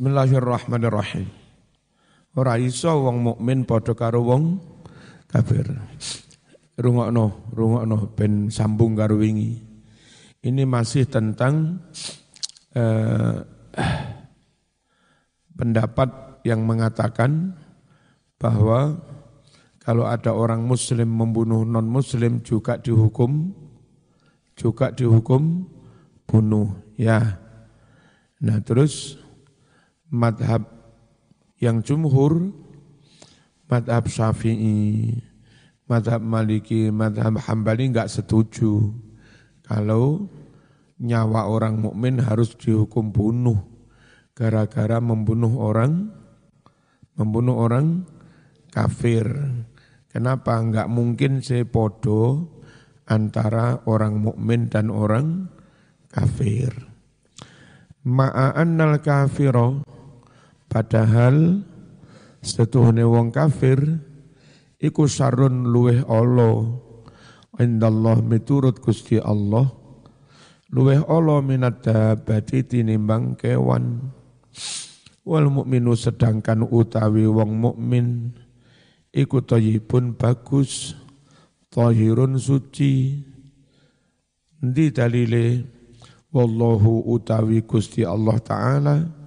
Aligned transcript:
Bismillahirrahmanirrahim. 0.00 1.28
Ora 2.32 2.56
iso 2.56 3.04
wong 3.04 3.20
mukmin 3.20 3.68
padha 3.68 3.92
karo 3.92 4.24
wong 4.24 4.56
kafir. 5.28 5.76
Rungokno, 6.80 7.52
rungokno 7.52 8.08
ben 8.16 8.48
sambung 8.48 8.96
karo 8.96 9.20
wingi. 9.20 9.60
Ini 10.40 10.64
masih 10.64 11.04
tentang 11.04 11.84
eh, 12.72 13.44
pendapat 15.60 16.40
yang 16.48 16.64
mengatakan 16.64 17.60
bahwa 18.40 19.04
kalau 19.84 20.08
ada 20.08 20.32
orang 20.32 20.64
muslim 20.64 21.12
membunuh 21.12 21.68
non 21.68 21.84
muslim 21.84 22.40
juga 22.40 22.80
dihukum 22.80 23.52
juga 24.56 24.96
dihukum 24.96 25.68
bunuh 26.24 26.72
ya. 26.96 27.36
Nah 28.40 28.64
terus 28.64 29.20
madhab 30.10 30.66
yang 31.62 31.80
jumhur, 31.86 32.50
madhab 33.70 34.10
syafi'i, 34.10 35.14
madhab 35.86 36.20
maliki, 36.20 36.90
madhab 36.90 37.38
hambali 37.46 37.90
enggak 37.90 38.10
setuju 38.10 38.90
kalau 39.62 40.26
nyawa 41.00 41.48
orang 41.48 41.78
mukmin 41.80 42.20
harus 42.20 42.52
dihukum 42.58 43.14
bunuh 43.14 43.56
gara-gara 44.34 44.98
membunuh 44.98 45.56
orang 45.62 46.10
membunuh 47.14 47.56
orang 47.60 48.02
kafir. 48.74 49.26
Kenapa 50.10 50.58
enggak 50.58 50.90
mungkin 50.90 51.38
sepodo 51.38 52.50
antara 53.06 53.84
orang 53.86 54.18
mukmin 54.18 54.66
dan 54.66 54.90
orang 54.90 55.46
kafir? 56.10 56.74
Ma'annal 58.00 58.98
kafiro 59.04 59.84
Padahal 60.70 61.66
setuhune 62.38 63.02
wong 63.02 63.34
kafir 63.34 63.98
iku 64.78 65.10
sarun 65.10 65.66
luweh 65.66 66.06
Allah 66.06 66.78
indallah 67.58 68.22
miturut 68.22 68.78
Gusti 68.78 69.18
Allah 69.18 69.66
luweh 70.70 71.02
Allah 71.10 71.42
minat 71.42 71.82
dabati 71.82 72.62
tinimbang 72.62 73.34
kewan. 73.34 74.14
Wal 75.26 75.52
mukminu 75.52 75.98
sedangkan 75.98 76.64
utawi 76.70 77.26
wong 77.26 77.60
mukmin 77.60 78.32
iku 79.10 79.42
thayyibun 79.42 80.14
bagus 80.14 80.94
tahirun 81.74 82.38
suci. 82.38 83.26
Ndi 84.62 84.94
dalile? 84.94 85.46
Wallahu 86.30 87.10
utawi 87.10 87.66
Gusti 87.66 88.06
Allah 88.06 88.38
taala 88.38 89.19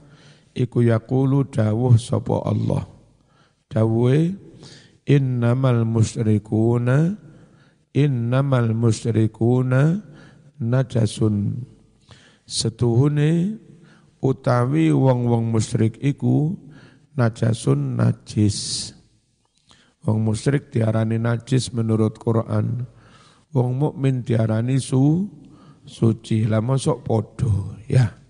iku 0.53 0.85
yaqulu 0.85 1.49
dawuh 1.49 1.97
sapa 1.97 2.45
Allah. 2.45 2.85
Dawuhe 3.69 4.37
innamal 5.09 5.83
musyrikuna 5.83 7.17
innamal 7.93 8.73
musyrikuna 8.73 10.01
najasun. 10.61 11.65
Setuhune 12.43 13.61
utawi 14.19 14.91
wong-wong 14.91 15.53
musyrik 15.53 15.97
iku 16.01 16.57
najasun 17.15 17.97
najis. 17.97 18.91
Wong 20.03 20.27
musyrik 20.27 20.73
diarani 20.73 21.15
najis 21.21 21.71
menurut 21.71 22.19
Quran. 22.19 22.83
Wong 23.55 23.71
mukmin 23.79 24.25
diarani 24.25 24.81
su 24.81 25.29
suci. 25.87 26.43
Lah 26.49 26.59
mosok 26.59 27.05
podo 27.07 27.79
ya 27.87 28.22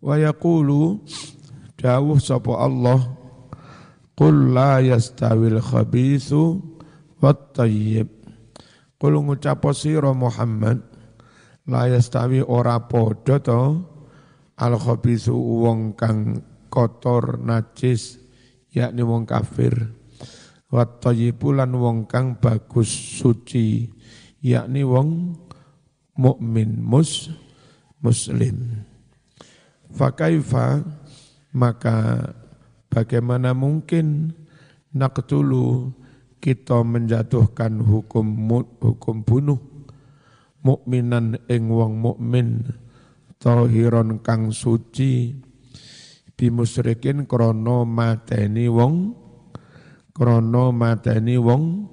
Wa 0.00 0.16
yaqulu 0.16 1.04
dawuh 1.76 2.16
sapa 2.16 2.56
Allah 2.56 3.00
Qul 4.16 4.52
la 4.56 4.80
yastawil 4.80 5.60
khabithu 5.60 6.60
wat 7.20 7.52
tayyib 7.52 8.08
Qul 8.96 9.16
ngucap 9.20 9.60
sira 9.76 10.12
Muhammad 10.16 10.80
la 11.68 11.86
yastawi 11.86 12.40
ora 12.40 12.80
padha 12.88 13.40
to 13.40 13.84
al 14.60 14.74
khabithu 14.76 15.32
wong 15.32 15.96
kang 15.96 16.44
kotor 16.68 17.40
najis 17.40 18.20
yakni 18.70 19.00
wong 19.00 19.24
kafir. 19.24 19.72
Wat 20.68 21.00
tayyibulan 21.02 21.72
wong 21.74 22.06
kang 22.06 22.38
bagus 22.38 22.92
suci 22.92 23.88
yakni 24.44 24.84
wong 24.84 25.34
mukmin 26.20 26.78
mus 26.84 27.32
muslim 28.04 28.89
Fakaifa 29.90 30.86
maka 31.50 32.30
bagaimana 32.90 33.54
mungkin 33.54 34.34
naktulu 34.94 35.94
kita 36.40 36.82
menjatuhkan 36.82 37.78
hukum 37.84 38.26
hukum 38.80 39.16
bunuh 39.22 39.60
mukminan 40.64 41.36
ing 41.48 41.68
wong 41.68 42.00
mukmin 42.00 42.64
tahiron 43.40 44.20
kang 44.20 44.52
suci 44.52 45.36
bimusrikin 46.36 47.28
krono 47.28 47.84
mateni 47.84 48.68
wong 48.68 49.12
krono 50.16 50.72
mateni 50.72 51.36
wong 51.36 51.88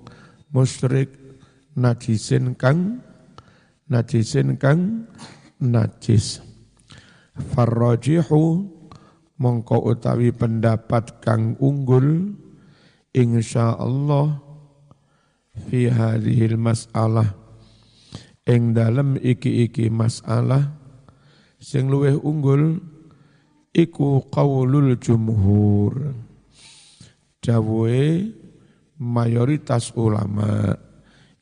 musyrik 0.52 1.12
najisin 1.76 2.56
kang 2.56 3.04
najisin 3.88 4.56
kang 4.56 5.08
najis 5.60 6.47
Farrajihu 7.38 8.66
mongko 9.38 9.78
utawi 9.94 10.34
pendapat 10.34 11.22
kang 11.22 11.54
unggul 11.62 12.34
insyaallah 13.14 14.42
fi 15.70 15.90
hadhil 15.90 16.58
mas'alah. 16.58 17.34
Ing 18.48 18.72
dalem 18.72 19.20
iki-iki 19.20 19.92
masalah 19.92 20.72
sing 21.60 21.92
luweh 21.92 22.16
unggul 22.16 22.80
iku 23.76 24.24
qaulul 24.32 24.96
jumhur. 24.98 26.16
Dawuhe 27.44 28.34
mayoritas 28.98 29.94
ulama 29.96 30.76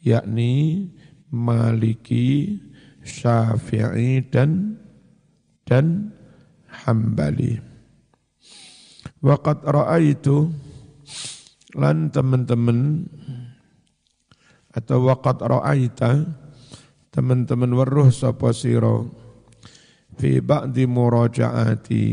yakni 0.02 0.86
Maliki, 1.36 2.56
Syafi'i 3.04 4.24
dan 4.32 4.80
dan 5.66 6.14
Hambali. 6.86 7.58
Waqat 9.26 9.66
itu 10.06 10.54
lan 11.74 12.14
teman-teman 12.14 13.04
atau 14.76 15.08
waqat 15.08 15.42
ra'aita 15.42 16.12
teman-teman 17.10 17.72
weruh 17.74 18.12
sapa 18.12 18.52
sira 18.52 19.02
fi 20.20 20.44
ba'di 20.44 20.84
murajaati 20.86 22.06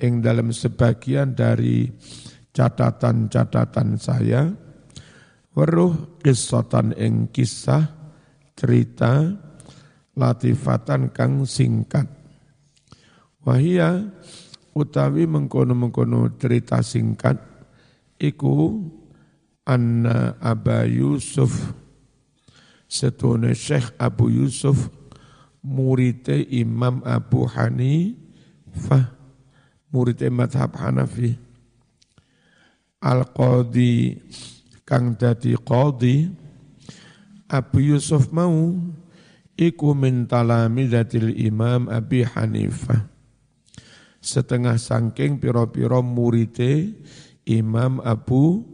ing 0.00 0.12
dalam 0.22 0.54
sebagian 0.54 1.34
dari 1.34 1.90
catatan-catatan 2.54 3.98
saya 3.98 4.48
weruh 5.54 6.18
kisatan 6.22 6.94
ing 6.94 7.28
kisah 7.34 7.84
cerita 8.54 9.34
latifatan 10.14 11.10
kang 11.10 11.42
singkat 11.42 12.23
Wahia 13.44 14.00
utawi 14.72 15.28
mengkono-mengkono 15.28 16.32
cerita 16.40 16.80
singkat 16.80 17.36
iku 18.16 18.80
anna 19.68 20.40
Aba 20.40 20.88
Yusuf. 20.88 21.52
Setune 22.88 23.52
Syekh 23.52 23.92
Abu 24.00 24.32
Yusuf 24.32 24.88
murite 25.60 26.40
Imam 26.48 27.04
Abu 27.04 27.44
Hanifah 27.44 29.12
murite 29.92 30.32
madhab 30.32 30.72
Hanafi. 30.80 31.36
Al-Qadi 33.04 34.16
kang 34.88 35.12
dadi 35.20 35.52
qadi 35.60 36.32
Abu 37.52 37.92
Yusuf 37.92 38.32
mau 38.32 38.72
iku 39.52 39.92
min 39.92 40.24
talamizatil 40.24 41.36
Imam 41.36 41.92
Abi 41.92 42.24
Hanifah 42.24 43.13
setengah 44.24 44.80
sangking 44.80 45.36
piro-piro 45.36 46.00
murite 46.00 46.96
Imam 47.44 48.00
Abu 48.00 48.64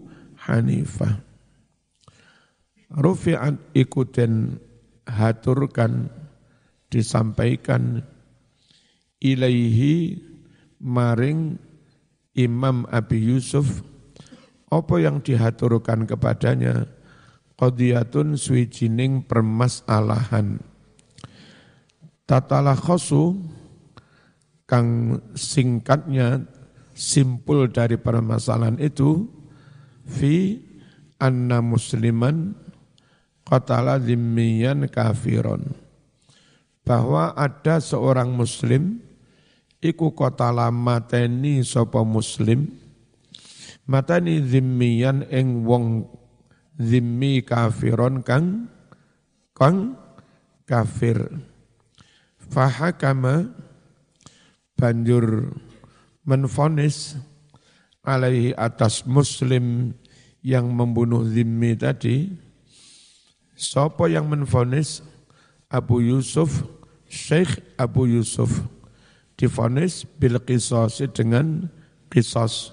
Hanifah. 0.46 1.18
Rufi'at 2.90 3.74
ikutin 3.74 4.58
haturkan 5.06 6.10
disampaikan 6.90 8.02
ilaihi 9.18 10.18
maring 10.78 11.58
Imam 12.34 12.86
Abi 12.86 13.18
Yusuf. 13.18 13.82
Apa 14.70 15.02
yang 15.02 15.18
dihaturkan 15.18 16.06
kepadanya? 16.06 16.86
Qadiyatun 17.58 18.38
suwijining 18.38 19.26
permasalahan. 19.26 20.62
Tatala 22.24 22.78
khosu 22.78 23.34
kang 24.70 25.18
singkatnya 25.34 26.46
simpul 26.94 27.66
dari 27.66 27.98
permasalahan 27.98 28.78
itu 28.78 29.26
fi 30.06 30.62
anna 31.18 31.58
musliman 31.58 32.54
qatala 33.42 33.98
zimmiyan 33.98 34.86
kafiron. 34.86 35.74
Bahwa 36.86 37.34
ada 37.34 37.82
seorang 37.82 38.30
muslim 38.30 39.02
iku 39.82 40.14
qatala 40.14 40.70
mateni 40.70 41.66
sapa 41.66 42.06
muslim 42.06 42.70
matani 43.90 44.38
zimmiyan 44.38 45.26
ing 45.34 45.66
wong 45.66 46.06
zimmi 46.78 47.42
kafiron 47.42 48.22
kang 48.22 48.70
kang 49.50 49.98
kafir. 50.62 51.26
Fahakama 52.50 53.50
banjur 54.80 55.52
menfonis 56.24 57.20
alaihi 58.00 58.56
atas 58.56 59.04
muslim 59.04 59.92
yang 60.40 60.72
membunuh 60.72 61.20
zimmi 61.28 61.76
tadi. 61.76 62.32
Sopo 63.52 64.08
yang 64.08 64.24
menfonis? 64.24 65.04
Abu 65.70 66.02
Yusuf 66.02 66.64
Syekh 67.10 67.58
Abu 67.74 68.06
Yusuf. 68.06 68.62
Difonis 69.34 70.06
bil 70.06 70.38
qisas 70.46 71.02
dengan 71.10 71.66
qisas 72.06 72.70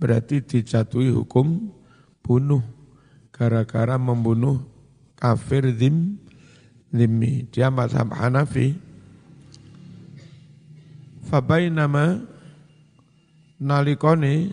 berarti 0.00 0.42
dijatuhi 0.42 1.14
hukum 1.14 1.70
bunuh 2.24 2.64
gara-gara 3.30 3.94
membunuh 3.94 4.58
kafir 5.14 5.70
zim 5.78 6.18
zimmi. 6.90 7.46
Dia 7.54 7.70
mazhab 7.70 8.10
Hanafi 8.10 8.74
Fabainama 11.30 12.26
nalikone 13.62 14.50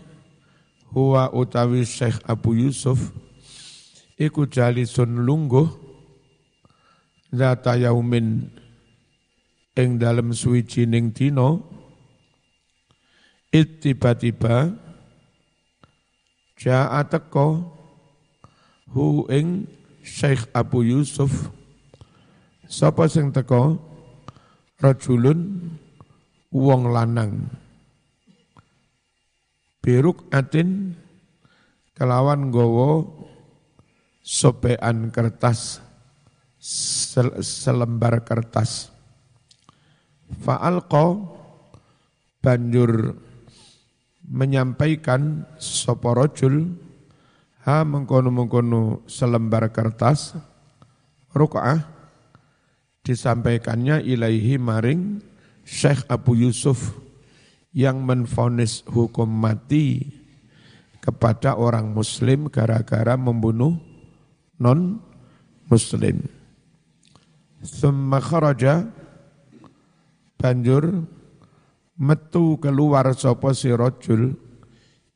huwa 0.94 1.32
utawi 1.34 1.82
Syekh 1.82 2.22
Abu 2.22 2.54
Yusuf 2.54 3.10
iku 4.14 4.46
jalisun 4.46 5.26
lungguh 5.26 5.66
zata 7.34 7.74
yaumin 7.74 8.46
ing 9.74 9.98
dalem 9.98 10.30
suwijining 10.30 11.10
dina 11.10 11.58
it 13.50 13.82
tiba-tiba 13.82 14.70
jaa 16.54 17.02
teko 17.10 17.74
hu 18.94 19.26
ing 19.34 19.66
Syekh 20.06 20.46
Abu 20.56 20.86
Yusuf. 20.86 21.52
Sapa 22.68 23.08
sing 23.08 23.32
teko 23.32 23.80
rajulun 24.80 25.72
wong 26.52 26.92
lanang. 26.92 27.48
Biruk 29.84 30.28
atin 30.34 30.92
kelawan 31.96 32.52
gowo 32.52 33.24
sopean 34.20 35.08
kertas 35.08 35.80
selembar 36.60 38.26
kertas. 38.26 38.92
Fa'alqa 40.44 41.16
banjur 42.44 43.16
menyampaikan 44.28 45.48
sapa 45.56 46.12
rajul 46.12 46.76
ha 47.64 47.80
mengkono-mengkono 47.80 49.08
selembar 49.08 49.72
kertas 49.72 50.36
ruk'ah 51.32 51.80
disampaikannya 53.00 54.04
ilaihi 54.04 54.60
maring 54.60 55.24
Syekh 55.68 56.08
Abu 56.08 56.32
Yusuf 56.32 56.96
yang 57.76 58.00
menfonis 58.00 58.80
hukum 58.88 59.28
mati 59.28 60.08
kepada 61.04 61.60
orang 61.60 61.92
muslim 61.92 62.48
gara-gara 62.48 63.20
membunuh 63.20 63.76
non 64.56 64.96
muslim. 65.68 66.24
Thumma 67.60 68.16
kharaja 68.16 68.88
banjur 70.40 71.04
metu 72.00 72.56
keluar 72.64 73.12
sapa 73.12 73.52
si 73.52 73.68
rajul 73.68 74.40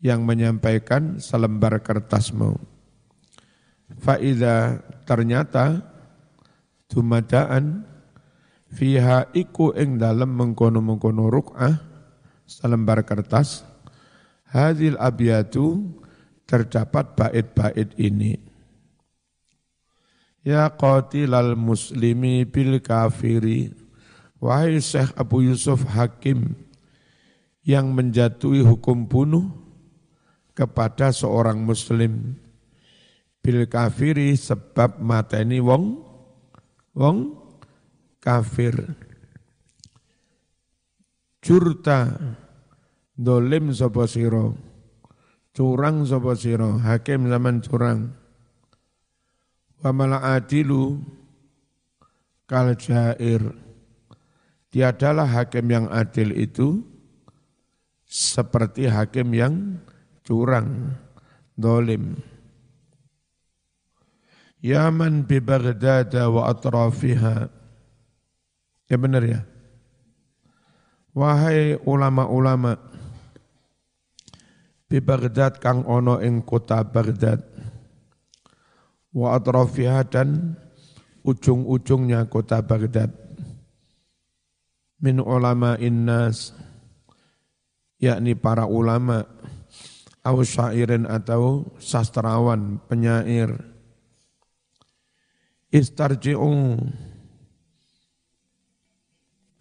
yang 0.05 0.21
menyampaikan 0.29 1.17
selembar 1.17 1.81
kertasmu. 1.81 2.61
Faida 4.05 4.85
ternyata 5.09 5.81
dumadaan 6.93 7.89
fiha 8.73 9.29
iku 9.37 9.77
ing 9.77 10.01
dalem 10.01 10.33
mengkono-mengkono 10.33 11.29
ruk'ah 11.29 11.77
selembar 12.49 13.05
kertas. 13.05 13.69
Hadil 14.49 14.97
abiyatu 15.01 15.97
terdapat 16.45 17.17
bait-bait 17.17 17.93
ini. 17.97 18.37
Ya 20.45 20.69
qatilal 20.69 21.55
muslimi 21.55 22.45
bil 22.45 22.83
kafiri. 22.83 23.73
Wahai 24.43 24.83
Syekh 24.83 25.15
Abu 25.15 25.47
Yusuf 25.47 25.87
Hakim 25.87 26.59
yang 27.63 27.95
menjatuhi 27.95 28.67
hukum 28.67 29.07
bunuh 29.07 29.47
kepada 30.53 31.15
seorang 31.15 31.63
muslim. 31.63 32.35
Bil 33.39 33.71
kafiri 33.71 34.35
sebab 34.35 34.99
mateni 34.99 35.63
wong 35.63 36.03
wong 36.93 37.42
kafir. 38.23 38.95
Jurta 41.43 42.07
dolim 43.19 43.75
sapa 43.75 44.07
sira. 44.07 44.55
Curang 45.53 46.07
sapa 46.07 46.33
sira, 46.39 46.81
hakim 46.81 47.29
zaman 47.29 47.61
curang. 47.61 48.15
Wa 49.83 49.91
mala 49.91 50.39
adilu 50.39 51.03
kal 52.47 52.79
jair. 52.79 53.43
Tiadalah 54.73 55.29
hakim 55.29 55.69
yang 55.69 55.87
adil 55.93 56.33
itu 56.33 56.81
seperti 58.09 58.89
hakim 58.89 59.37
yang 59.37 59.55
curang, 60.25 60.97
dolim. 61.59 62.17
Yaman 64.65 65.29
bi 65.29 65.43
Baghdad 65.43 66.15
wa 66.33 66.49
atrafiha 66.49 67.53
Ya 68.93 69.01
benar 69.01 69.25
ya. 69.25 69.41
Wahai 71.17 71.81
ulama-ulama 71.89 72.77
di 74.85 75.01
Baghdad 75.01 75.57
kang 75.57 75.89
ono 75.89 76.21
ing 76.21 76.45
kota 76.45 76.85
Baghdad 76.85 77.41
wa 79.17 79.33
atrafiha 79.33 80.05
dan 80.05 80.61
ujung-ujungnya 81.25 82.29
kota 82.29 82.61
Baghdad 82.61 83.09
min 85.01 85.25
ulama 85.25 85.81
innas 85.81 86.53
yakni 87.97 88.37
para 88.37 88.69
ulama 88.69 89.25
atau 90.21 90.45
syairin 90.45 91.09
atau 91.09 91.65
sastrawan 91.81 92.77
penyair 92.93 93.57
istarji'u 95.73 96.77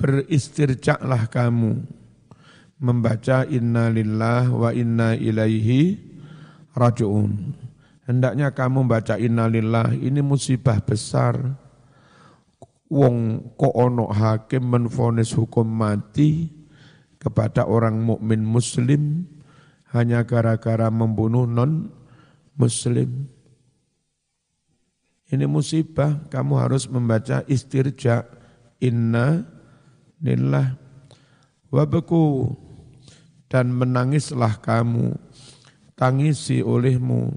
beristirjaklah 0.02 1.30
kamu 1.30 1.86
membaca 2.82 3.46
inna 3.46 3.94
lillah 3.94 4.50
wa 4.50 4.74
inna 4.74 5.14
ilaihi 5.14 6.02
rajiun. 6.74 7.54
Hendaknya 8.10 8.50
kamu 8.52 8.90
baca 8.90 9.22
inna 9.22 9.46
lillah 9.46 9.94
ini 9.94 10.26
musibah 10.26 10.82
besar. 10.82 11.38
Wong 12.92 13.48
ono 13.56 14.12
hakim 14.12 14.68
menfonis 14.68 15.32
hukum 15.32 15.64
mati 15.64 16.52
kepada 17.16 17.64
orang 17.64 18.04
mukmin 18.04 18.44
muslim 18.44 19.24
hanya 19.96 20.28
gara-gara 20.28 20.92
membunuh 20.92 21.48
non 21.48 21.88
muslim. 22.60 23.32
Ini 25.32 25.48
musibah, 25.48 26.28
kamu 26.28 26.54
harus 26.60 26.92
membaca 26.92 27.48
istirja 27.48 28.28
inna 28.84 29.48
lillah 30.22 30.78
wabeku 31.74 32.54
dan 33.50 33.74
menangislah 33.74 34.62
kamu 34.62 35.18
tangisi 35.98 36.64
olehmu 36.64 37.36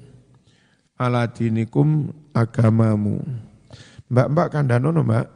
ala 0.95 1.27
dinikum 1.27 2.15
agamamu. 2.31 3.19
Mbak-mbak 4.13 4.47
kandanono 4.53 5.03
mbak? 5.03 5.27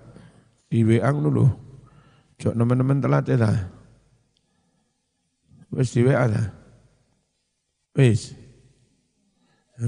Di 0.69 0.85
WA 0.85 1.09
dulu 1.09 1.49
jok 2.39 2.53
teman-teman 2.55 3.01
telat 3.01 3.25
ya 3.25 3.51
wis 5.73 5.97
di 5.97 6.05
WA 6.05 6.29
ta? 6.29 6.45
Wis. 7.97 8.37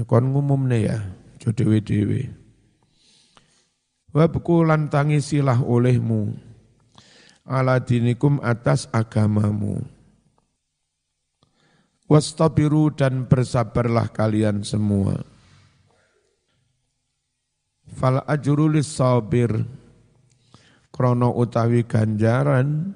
Kon 0.09 0.33
ngumumne 0.33 0.77
ya? 0.81 0.97
Jok 1.39 1.53
dewe-dewe. 1.55 2.27
Wabku 4.11 4.67
lan 4.67 4.91
tangisilah 4.91 5.63
olehmu 5.63 6.50
ala 7.51 7.83
dinikum 7.83 8.39
atas 8.39 8.87
agamamu. 8.95 9.83
Wastabiru 12.07 12.95
dan 12.95 13.27
bersabarlah 13.27 14.07
kalian 14.11 14.63
semua. 14.63 15.19
Fal 17.91 18.23
ajrulis 18.23 18.87
sabir 18.87 19.51
krono 20.95 21.35
utawi 21.35 21.83
ganjaran 21.83 22.95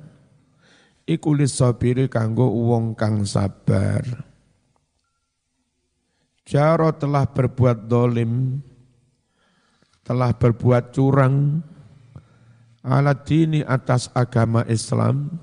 iku 1.03 1.35
sabiri 1.47 2.07
kanggo 2.07 2.47
wong 2.47 2.95
kang 2.95 3.27
sabar. 3.27 4.03
Jaro 6.45 6.93
telah 6.93 7.25
berbuat 7.25 7.89
dolim, 7.89 8.61
telah 10.05 10.29
berbuat 10.37 10.93
curang, 10.93 11.65
ala 12.85 13.17
dini 13.17 13.65
atas 13.65 14.13
agama 14.13 14.61
Islam. 14.69 15.33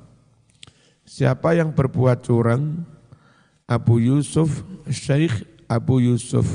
Siapa 1.02 1.58
yang 1.58 1.74
berbuat 1.74 2.22
curang? 2.22 2.86
Abu 3.66 3.98
Yusuf, 3.98 4.62
Syekh 4.86 5.42
Abu 5.66 5.98
Yusuf. 5.98 6.46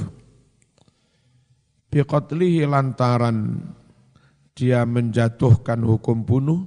Biqatlihi 1.91 2.63
lantaran 2.63 3.67
dia 4.57 4.87
menjatuhkan 4.87 5.83
hukum 5.83 6.25
bunuh 6.25 6.65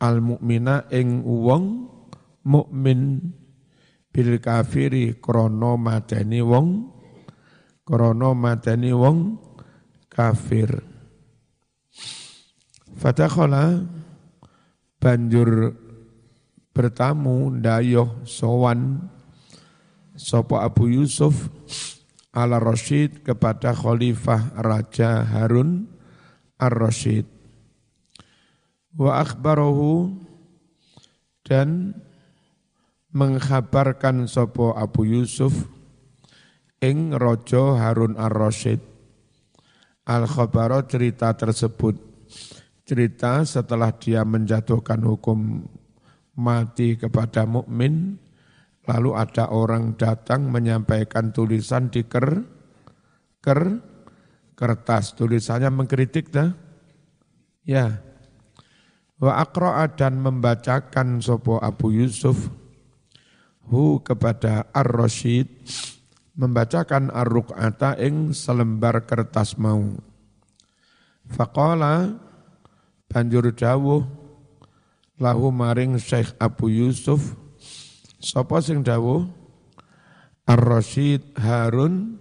al 0.00 0.22
mukmina 0.22 0.86
ing 0.88 1.20
wong 1.26 1.92
mukmin 2.46 3.20
bil 4.08 4.40
kafiri 4.40 5.20
krono 5.20 5.76
mateni 5.76 6.40
wong 6.40 6.88
krono 7.84 8.32
mateni 8.32 8.90
wong 8.94 9.36
kafir 10.08 10.87
Fatakhala 12.98 13.86
banjur 14.98 15.70
bertamu 16.74 17.54
dayoh 17.62 18.26
sowan 18.26 19.06
sopo 20.18 20.58
Abu 20.58 20.90
Yusuf 20.90 21.46
ala 22.34 22.58
Rashid 22.58 23.22
kepada 23.22 23.70
Khalifah 23.70 24.50
Raja 24.58 25.22
Harun 25.22 25.86
Ar-Rashid. 26.58 27.22
Wa 28.98 29.22
akhbarahu 29.22 30.18
dan 31.46 31.94
mengkhabarkan 33.14 34.26
sopo 34.26 34.74
Abu 34.74 35.06
Yusuf 35.06 35.54
ing 36.82 37.14
rojo 37.14 37.78
Harun 37.78 38.18
Ar-Rasyid 38.18 38.82
al 40.02 40.26
khabaro 40.26 40.82
cerita 40.90 41.30
tersebut 41.38 42.07
cerita 42.88 43.44
setelah 43.44 43.92
dia 43.92 44.24
menjatuhkan 44.24 45.04
hukum 45.04 45.68
mati 46.40 46.96
kepada 46.96 47.44
mukmin 47.44 48.16
lalu 48.88 49.12
ada 49.12 49.52
orang 49.52 49.92
datang 50.00 50.48
menyampaikan 50.48 51.28
tulisan 51.28 51.92
di 51.92 52.08
ker 52.08 52.40
ker 53.44 53.60
kertas. 54.56 55.12
Tulisannya 55.12 55.68
mengkritik 55.68 56.32
dah 56.32 56.48
ya. 57.68 58.00
Wa 59.20 59.44
aqra'a 59.44 59.92
dan 59.98 60.22
membacakan 60.24 61.20
sopo 61.20 61.60
Abu 61.60 61.92
Yusuf 61.92 62.48
hu 63.68 64.00
kepada 64.00 64.70
Ar-Rasyid 64.72 65.68
membacakan 66.38 67.10
ar-ruq'ata 67.10 67.98
ing 67.98 68.30
selembar 68.30 69.02
kertas 69.10 69.58
mau. 69.58 69.90
Faqala 71.26 72.14
banjur 73.08 73.50
dawuh 73.56 74.04
lahu 75.18 75.50
maring 75.50 75.98
Syekh 75.98 76.36
Abu 76.38 76.70
Yusuf. 76.70 77.34
Sapa 78.20 78.60
sing 78.62 78.84
dawuh? 78.84 79.26
Ar-Rasyid 80.48 81.36
Harun 81.36 82.16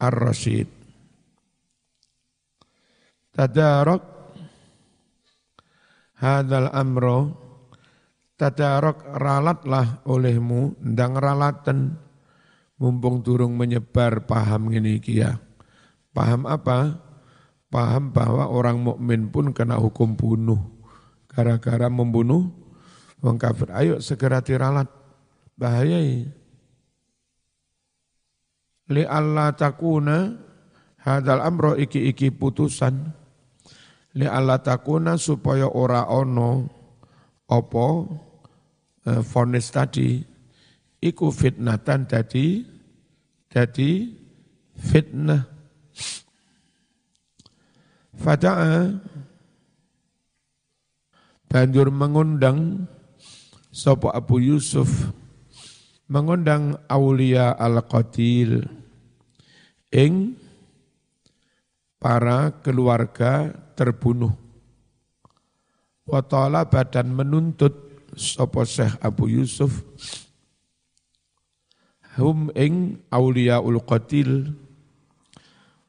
Ar-Rasyid. 0.00 0.68
Tadarok 3.30 4.02
hadal 6.20 6.68
amro 6.72 7.18
tadarok 8.40 9.04
ralatlah 9.16 10.04
olehmu 10.08 10.76
ndang 10.80 11.16
ralatan 11.20 12.00
mumpung 12.80 13.20
durung 13.20 13.60
menyebar 13.60 14.24
paham 14.24 14.72
ini 14.72 14.96
kia. 14.98 15.36
Paham 16.16 16.48
apa? 16.48 16.96
Paham 17.70 18.10
bahwa 18.10 18.50
orang 18.50 18.82
mukmin 18.82 19.30
pun 19.30 19.54
kena 19.54 19.78
hukum 19.78 20.18
bunuh 20.18 20.58
gara-gara 21.30 21.86
membunuh 21.86 22.50
wong 23.22 23.38
kafir. 23.38 23.70
Ayo 23.70 24.02
segera 24.02 24.42
diralat. 24.42 24.90
Bahaya. 25.54 26.02
Li 28.90 29.04
Allah 29.06 29.54
takuna 29.54 30.34
hadal 30.98 31.40
amro 31.46 31.78
iki-iki 31.78 32.34
putusan 32.34 33.14
li 34.18 34.26
ala 34.26 34.58
takuna 34.58 35.14
supaya 35.14 35.70
ora 35.70 36.10
ono 36.10 36.66
opo 37.46 37.86
eh, 39.06 39.22
fonis 39.22 39.70
tadi 39.70 40.18
iku 40.98 41.30
fitnatan 41.30 42.10
dadi 42.10 42.66
dadi 43.46 43.90
fitnah 44.74 45.59
Fada'a 48.20 49.00
banjur 51.48 51.88
mengundang 51.88 52.84
Sopo 53.72 54.12
Abu 54.12 54.44
Yusuf 54.44 55.08
mengundang 56.10 56.76
Aulia 56.90 57.56
al-Qatil 57.56 58.66
ing 59.94 60.36
para 61.96 62.50
keluarga 62.60 63.54
terbunuh. 63.78 64.34
Watala 66.04 66.66
badan 66.66 67.14
menuntut 67.14 67.72
sopo 68.18 68.66
Syekh 68.66 68.98
Abu 68.98 69.30
Yusuf 69.30 69.86
hum 72.18 72.50
ing 72.58 72.98
ul 73.14 73.78
qatil 73.86 74.50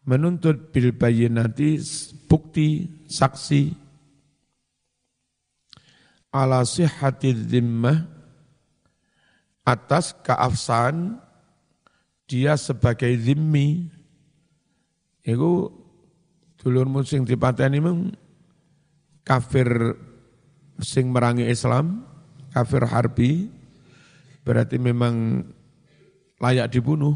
menuntut 0.06 0.74
bil 0.74 0.94
bayinati 0.96 1.78
bukti 2.26 2.90
saksi. 3.08 3.74
Ala 6.32 6.64
sihhati 6.64 7.36
dhimmah 7.36 8.08
atas 9.68 10.16
keafsahan 10.24 11.20
dia 12.24 12.56
sebagai 12.56 13.12
zimmi 13.20 13.92
itu 15.28 15.52
dulurmu 16.56 17.04
sing 17.04 17.28
dipateni 17.28 17.84
mung 17.84 18.16
kafir 19.28 19.68
sing 20.82 21.14
merangi 21.14 21.46
Islam, 21.46 22.04
kafir 22.52 22.84
harbi, 22.90 23.48
berarti 24.42 24.82
memang 24.82 25.46
layak 26.42 26.74
dibunuh. 26.74 27.16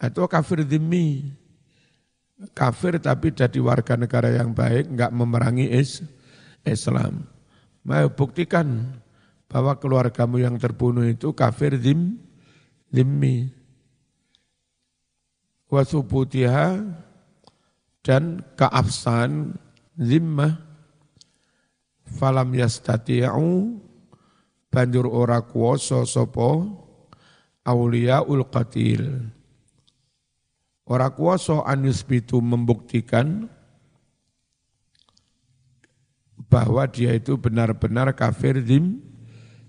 Atau 0.00 0.24
kafir 0.26 0.64
dimi, 0.64 1.28
kafir 2.56 2.96
tapi 3.00 3.32
jadi 3.36 3.58
warga 3.60 3.96
negara 3.96 4.32
yang 4.32 4.56
baik, 4.56 4.88
enggak 4.92 5.12
memerangi 5.12 5.68
is, 5.68 6.00
Islam. 6.64 7.28
Mau 7.84 8.08
buktikan 8.12 8.96
bahwa 9.50 9.76
keluargamu 9.76 10.40
yang 10.40 10.56
terbunuh 10.56 11.04
itu 11.08 11.32
kafir 11.32 11.76
dim, 11.76 12.20
dimi. 12.88 13.50
Wasubutiha 15.70 16.82
dan 18.02 18.42
keabsahan 18.58 19.54
zimmah 19.94 20.58
falam 22.18 22.50
yastati'u 22.58 23.78
banjur 24.66 25.06
ora 25.06 25.46
kuwasa 25.46 26.02
sapa 26.08 26.66
ul 27.70 28.42
qatil 28.50 29.30
ora 30.90 31.14
kuwasa 31.14 31.62
an 31.62 31.86
yusbitu 31.86 32.42
membuktikan 32.42 33.46
bahwa 36.50 36.82
dia 36.90 37.14
itu 37.14 37.38
benar-benar 37.38 38.10
kafir 38.18 38.58
zim 38.66 38.98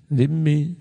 zimmi 0.10 0.74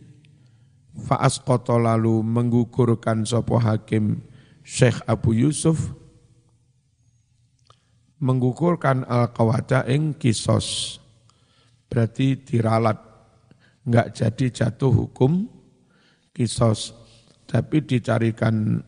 faas 1.05 1.45
lalu 1.69 2.25
menggugurkan 2.25 3.29
sopo 3.29 3.61
hakim 3.61 4.25
Syekh 4.65 5.05
Abu 5.05 5.37
Yusuf 5.37 5.93
mengukurkan 8.21 9.09
al-qawada 9.09 9.89
ing 9.89 10.15
kisos. 10.15 11.01
Berarti 11.89 12.39
diralat. 12.39 13.01
Enggak 13.89 14.13
jadi 14.15 14.47
jatuh 14.53 14.93
hukum 14.93 15.49
kisos. 16.37 16.95
Tapi 17.49 17.83
dicarikan 17.83 18.79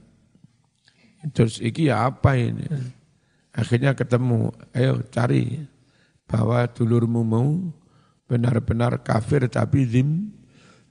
terus 1.31 1.63
iki 1.63 1.87
ya 1.87 2.11
apa 2.11 2.35
ini? 2.35 2.67
Akhirnya 3.55 3.95
ketemu, 3.95 4.51
ayo 4.75 5.05
cari 5.13 5.63
bahwa 6.27 6.65
dulurmu 6.67 7.23
mau 7.23 7.53
benar-benar 8.25 9.05
kafir 9.05 9.45
tapi 9.53 9.85
zim 9.85 10.33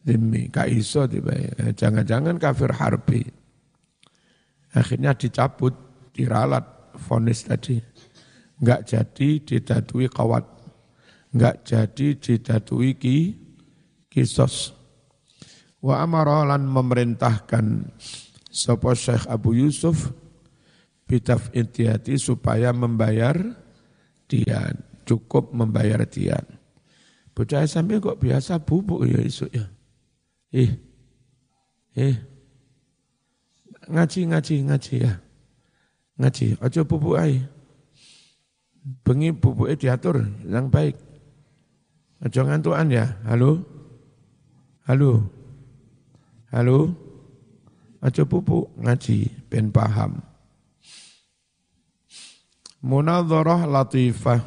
zimmi 0.06 0.48
ka 0.54 0.70
iso 0.70 1.10
dibayar. 1.10 1.74
Jangan-jangan 1.74 2.38
kafir 2.38 2.72
harbi. 2.78 3.26
Akhirnya 4.72 5.18
dicabut, 5.18 5.74
diralat 6.14 6.64
vonis 7.10 7.44
tadi. 7.44 7.82
Enggak 8.62 8.94
jadi 8.94 9.30
didatui 9.42 10.06
kawat. 10.06 10.46
Enggak 11.34 11.66
jadi 11.66 12.08
didatui 12.14 12.94
ki 12.96 13.18
kisos. 14.06 14.78
Wa 15.82 16.06
amarolan 16.06 16.62
memerintahkan 16.70 17.90
sopo 18.54 18.94
Syekh 18.94 19.26
Abu 19.26 19.58
Yusuf 19.58 20.14
bitaf 21.12 21.52
intihati 21.52 22.16
supaya 22.16 22.72
membayar 22.72 23.36
dia 24.32 24.72
cukup 25.04 25.52
membayar 25.52 26.08
dia. 26.08 26.40
Bocah 27.36 27.68
sampai 27.68 28.00
kok 28.00 28.16
biasa 28.16 28.64
bubuk 28.64 29.04
ya 29.04 29.20
isu 29.20 29.52
ya. 29.52 29.68
Eh, 30.56 30.72
eh, 32.00 32.16
ngaji 33.92 34.32
ngaji 34.32 34.56
ngaji 34.72 34.96
ya, 35.04 35.14
ngaji. 36.16 36.48
Ojo 36.64 36.82
bubuk 36.88 37.20
ay. 37.20 37.44
Bengi 39.04 39.36
bubuknya 39.36 39.76
diatur 39.76 40.24
yang 40.48 40.72
baik. 40.72 40.96
Ojo 42.24 42.40
ngantuan 42.48 42.88
ya. 42.88 43.20
Halo, 43.28 43.68
halo, 44.88 45.28
halo. 46.56 46.96
Ojo 48.00 48.24
bubuk 48.26 48.72
ngaji 48.80 49.28
ben 49.52 49.76
paham. 49.76 50.31
Munadharah 52.82 53.70
latifah 53.70 54.42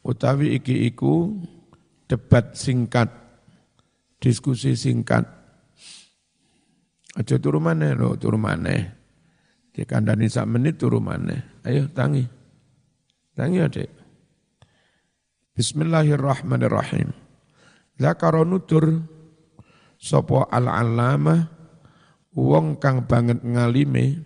utawi 0.00 0.56
iki 0.56 0.88
iku 0.88 1.36
debat 2.08 2.56
singkat, 2.56 3.12
diskusi 4.16 4.72
singkat. 4.72 5.28
Aja 7.16 7.36
turu 7.36 7.60
maneh 7.60 7.92
lho, 7.92 8.16
turu 8.16 8.40
maneh. 8.40 8.96
Dikandani 9.76 10.24
sak 10.24 10.48
menit 10.48 10.80
turu 10.80 11.00
maneh. 11.00 11.60
Ayo 11.68 11.88
tangi. 11.92 12.24
Tangi 13.36 13.60
Adik. 13.60 13.92
Bismillahirrahmanirrahim. 15.52 17.12
Zakaro 18.00 18.44
nutur 18.44 19.04
sapa 20.00 20.48
al-allamah 20.48 21.48
wong 22.36 22.76
kang 22.80 23.04
banget 23.08 23.40
ngalime 23.40 24.20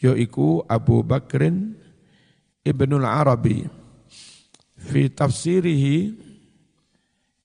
yaiku 0.00 0.64
Abu 0.64 1.04
Bakrin 1.04 1.76
Ibnul 2.64 3.04
Arabi 3.04 3.64
fi 4.80 5.12
tafsirihi 5.12 5.98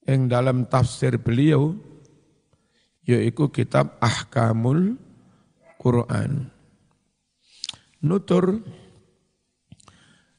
yang 0.07 0.31
dalam 0.31 0.63
tafsir 0.71 1.19
beliau 1.19 1.75
yaitu 3.05 3.51
kitab 3.53 3.99
Ahkamul 4.01 4.97
Quran. 5.77 6.49
Nutur 8.01 8.65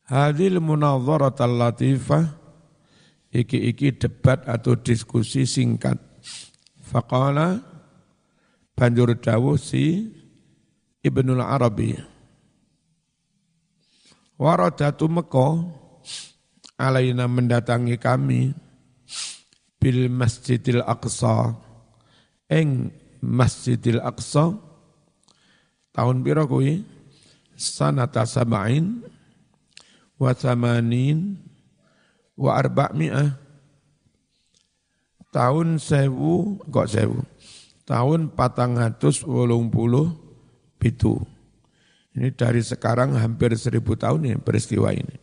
hadil 0.07 0.59
munadharat 0.63 1.39
latifah 1.43 2.27
iki-iki 3.31 3.95
debat 3.95 4.43
atau 4.47 4.79
diskusi 4.79 5.45
singkat. 5.47 5.99
Faqala 6.87 7.59
banjur 8.79 9.19
dawuh 9.19 9.59
si 9.59 10.07
Ibnul 11.07 11.39
Arabi. 11.39 11.95
Waradatu 14.35 15.07
Mekah 15.07 15.63
alaina 16.75 17.31
mendatangi 17.31 17.95
kami 17.95 18.51
bil 19.79 20.11
Masjidil 20.11 20.83
Aqsa. 20.83 21.55
Eng 22.51 22.91
Masjidil 23.23 24.03
Aqsa 24.03 24.59
tahun 25.95 26.27
pira 26.27 26.43
kuwi? 26.43 26.83
Sanata 27.57 28.27
sab'in 28.27 29.01
wa 30.21 30.35
thamanin 30.37 31.41
wa 32.37 32.53
arba'mi'ah 32.53 33.33
tahun 35.33 35.79
sewu 35.81 36.61
kok 36.69 36.91
sewu? 36.91 37.23
Tahun 37.87 38.35
patang 38.35 38.77
atus 38.83 39.23
wolung 39.23 39.71
puluh 39.71 40.26
pitu 40.77 41.21
ini 42.17 42.33
dari 42.33 42.65
sekarang 42.65 43.13
hampir 43.21 43.53
seribu 43.61 43.93
tahun 43.93 44.33
ini 44.33 44.37
peristiwa 44.41 44.89
ini. 44.89 45.21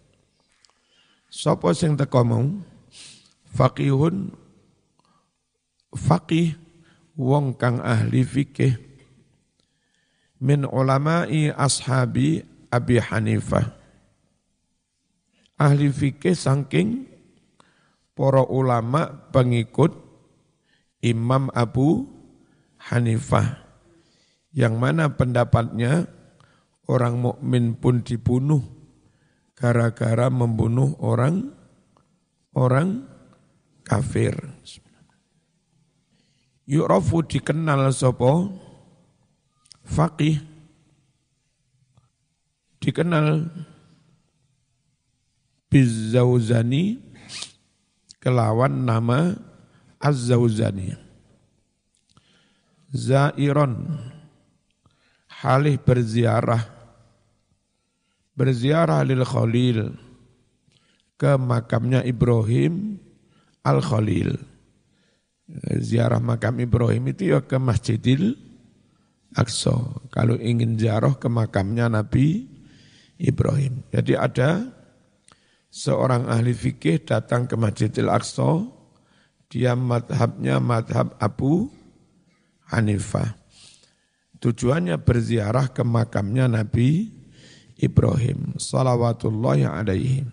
Sopo 1.25 1.73
sing 1.73 1.97
teko 1.97 2.21
mau? 2.21 2.45
Faqihun 3.49 4.29
faqih 5.97 6.53
wong 7.17 7.57
kang 7.57 7.81
ahli 7.81 8.21
fikih. 8.21 8.77
Min 10.37 10.69
ulama'i 10.69 11.49
ashabi 11.49 12.45
Abi 12.69 13.01
Hanifah. 13.01 13.73
Ahli 15.57 15.89
fikih 15.89 16.37
saking 16.37 17.09
para 18.13 18.45
ulama 18.45 19.09
pengikut 19.33 19.97
Imam 21.01 21.49
Abu 21.57 22.05
Hanifah 22.77 23.62
yang 24.53 24.77
mana 24.77 25.17
pendapatnya 25.17 26.05
orang 26.85 27.17
mukmin 27.17 27.73
pun 27.73 28.05
dibunuh 28.05 28.61
gara-gara 29.57 30.29
membunuh 30.29 30.93
orang 31.01 31.49
orang 32.53 33.09
kafir. 33.81 34.37
Yu'rafu 36.69 37.25
dikenal 37.27 37.91
sopo 37.91 38.53
faqih 39.83 40.39
dikenal 42.79 43.51
bizauzani 45.67 47.01
kelawan 48.21 48.87
nama 48.87 49.35
Az-Zauzani. 50.03 50.95
Zairon 52.93 53.97
halih 55.43 55.75
berziarah 55.75 56.63
berziarah 58.33 59.03
lil 59.03 59.27
Khalil 59.27 59.91
ke 61.19 61.35
makamnya 61.35 62.01
Ibrahim 62.07 62.97
Al 63.63 63.83
Khalil. 63.83 64.35
Ziarah 65.83 66.23
makam 66.23 66.57
Ibrahim 66.63 67.11
itu 67.11 67.35
ya 67.35 67.43
ke 67.43 67.59
Masjidil 67.59 68.33
Aqsa. 69.35 69.75
Kalau 70.09 70.39
ingin 70.39 70.79
ziarah 70.79 71.13
ke 71.19 71.27
makamnya 71.27 71.91
Nabi 71.91 72.47
Ibrahim. 73.19 73.83
Jadi 73.91 74.17
ada 74.17 74.65
seorang 75.69 76.31
ahli 76.31 76.55
fikih 76.55 77.05
datang 77.05 77.45
ke 77.45 77.59
Masjidil 77.59 78.09
Aqsa, 78.09 78.65
dia 79.51 79.77
madhabnya 79.77 80.57
madhab 80.63 81.13
Abu 81.21 81.69
Hanifah. 82.71 83.42
Tujuannya 84.43 84.99
berziarah 84.99 85.71
ke 85.71 85.87
makamnya 85.87 86.51
Nabi 86.51 87.07
Ibrahim 87.79 88.59
salawatullahi 88.59 89.63
alaihi. 89.63 90.27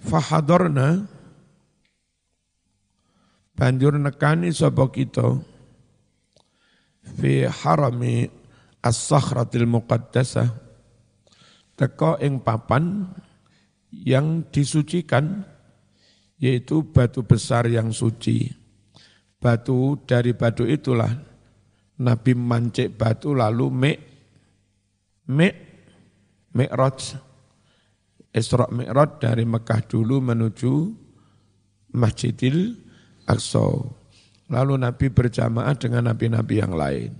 Fahadorna 0.00 1.04
banjur 3.52 4.00
nekani 4.00 4.48
sapa 4.48 4.88
kita 4.88 5.44
fi 7.20 7.44
harami 7.44 8.32
as-sakhratil 8.80 9.68
muqaddasah 9.68 10.48
teko 11.76 12.16
ing 12.24 12.40
papan 12.40 13.12
yang 13.92 14.48
disucikan 14.48 15.44
yaitu 16.40 16.80
batu 16.80 17.20
besar 17.28 17.68
yang 17.68 17.92
suci. 17.92 18.48
Batu 19.36 20.00
dari 20.08 20.32
batu 20.32 20.64
itulah 20.64 21.28
Nabi 22.00 22.32
mancik 22.32 22.96
batu 22.96 23.36
lalu 23.36 23.66
mek 23.68 23.98
Mi' 25.30 25.56
Mi'raj 26.56 26.98
Isra 28.30 28.66
Mi'raj 28.72 29.20
dari 29.22 29.44
Mekah 29.46 29.84
dulu 29.86 30.18
menuju 30.22 30.72
Masjidil 31.94 32.78
Aqsa. 33.26 33.66
Lalu 34.50 34.74
Nabi 34.82 35.06
berjamaah 35.10 35.74
dengan 35.78 36.10
nabi-nabi 36.10 36.54
yang 36.58 36.74
lain. 36.74 37.10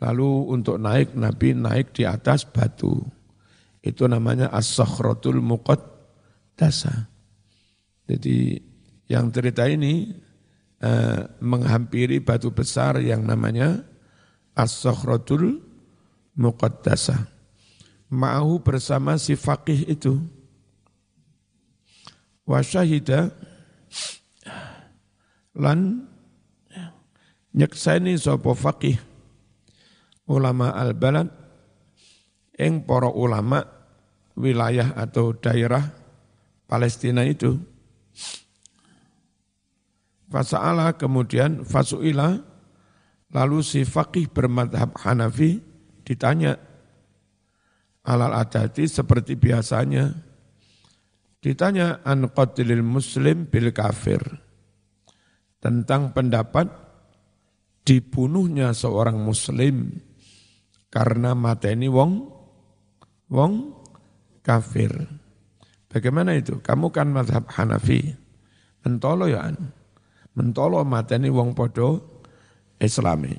Lalu 0.00 0.28
untuk 0.48 0.80
naik 0.80 1.12
Nabi 1.12 1.52
naik 1.52 1.92
di 1.92 2.08
atas 2.08 2.48
batu. 2.48 2.96
Itu 3.84 4.08
namanya 4.08 4.48
As-Sakhratul 4.48 5.44
Muqaddasa. 5.44 7.08
Jadi 8.08 8.56
yang 9.12 9.28
cerita 9.28 9.68
ini 9.68 10.08
eh, 10.80 11.20
menghampiri 11.40 12.20
batu 12.20 12.50
besar 12.52 12.98
yang 13.00 13.24
namanya 13.24 13.84
As-Sakhratul 14.56 15.60
muqaddasah. 16.36 17.28
Ma'ahu 18.10 18.58
bersama 18.64 19.14
si 19.20 19.38
faqih 19.38 19.86
itu. 19.86 20.18
wa 22.50 22.58
syahida 22.66 23.30
lan 25.54 26.02
nyekseni 27.54 28.18
sapa 28.18 28.58
faqih 28.58 28.98
ulama 30.26 30.74
al-balad 30.74 31.30
ing 32.58 32.82
para 32.82 33.06
ulama 33.06 33.62
wilayah 34.34 34.98
atau 34.98 35.30
daerah 35.30 35.94
Palestina 36.66 37.22
itu 37.22 37.54
Fasa'ala 40.30 40.94
kemudian 40.94 41.66
fasu'ila 41.66 42.38
lalu 43.34 43.58
si 43.66 43.82
faqih 43.82 44.30
bermadhab 44.30 44.94
Hanafi 44.94 45.58
ditanya 46.06 46.54
alal 48.06 48.38
adati 48.38 48.86
seperti 48.86 49.34
biasanya 49.34 50.06
ditanya 51.42 52.06
an 52.06 52.30
qatilil 52.30 52.86
muslim 52.86 53.50
bil 53.50 53.74
kafir 53.74 54.22
tentang 55.58 56.14
pendapat 56.14 56.70
dibunuhnya 57.82 58.70
seorang 58.70 59.18
muslim 59.18 59.98
karena 60.94 61.34
mateni 61.34 61.90
wong 61.90 62.30
wong 63.30 63.52
kafir. 64.42 64.90
Bagaimana 65.90 66.38
itu? 66.38 66.62
Kamu 66.62 66.94
kan 66.94 67.10
mazhab 67.10 67.50
Hanafi. 67.50 68.14
Mentolo 68.86 69.26
ya 69.26 69.50
an. 69.50 69.79
Mentolo 70.40 70.80
mateni 70.88 71.28
wong 71.28 71.52
podo 71.52 72.00
Islami. 72.80 73.36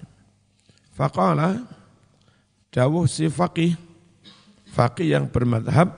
Faqala 0.94 1.66
dawuh 2.70 3.10
si 3.10 3.26
faqih 3.26 3.74
faqih 4.70 5.18
yang 5.18 5.26
bermadhab 5.26 5.98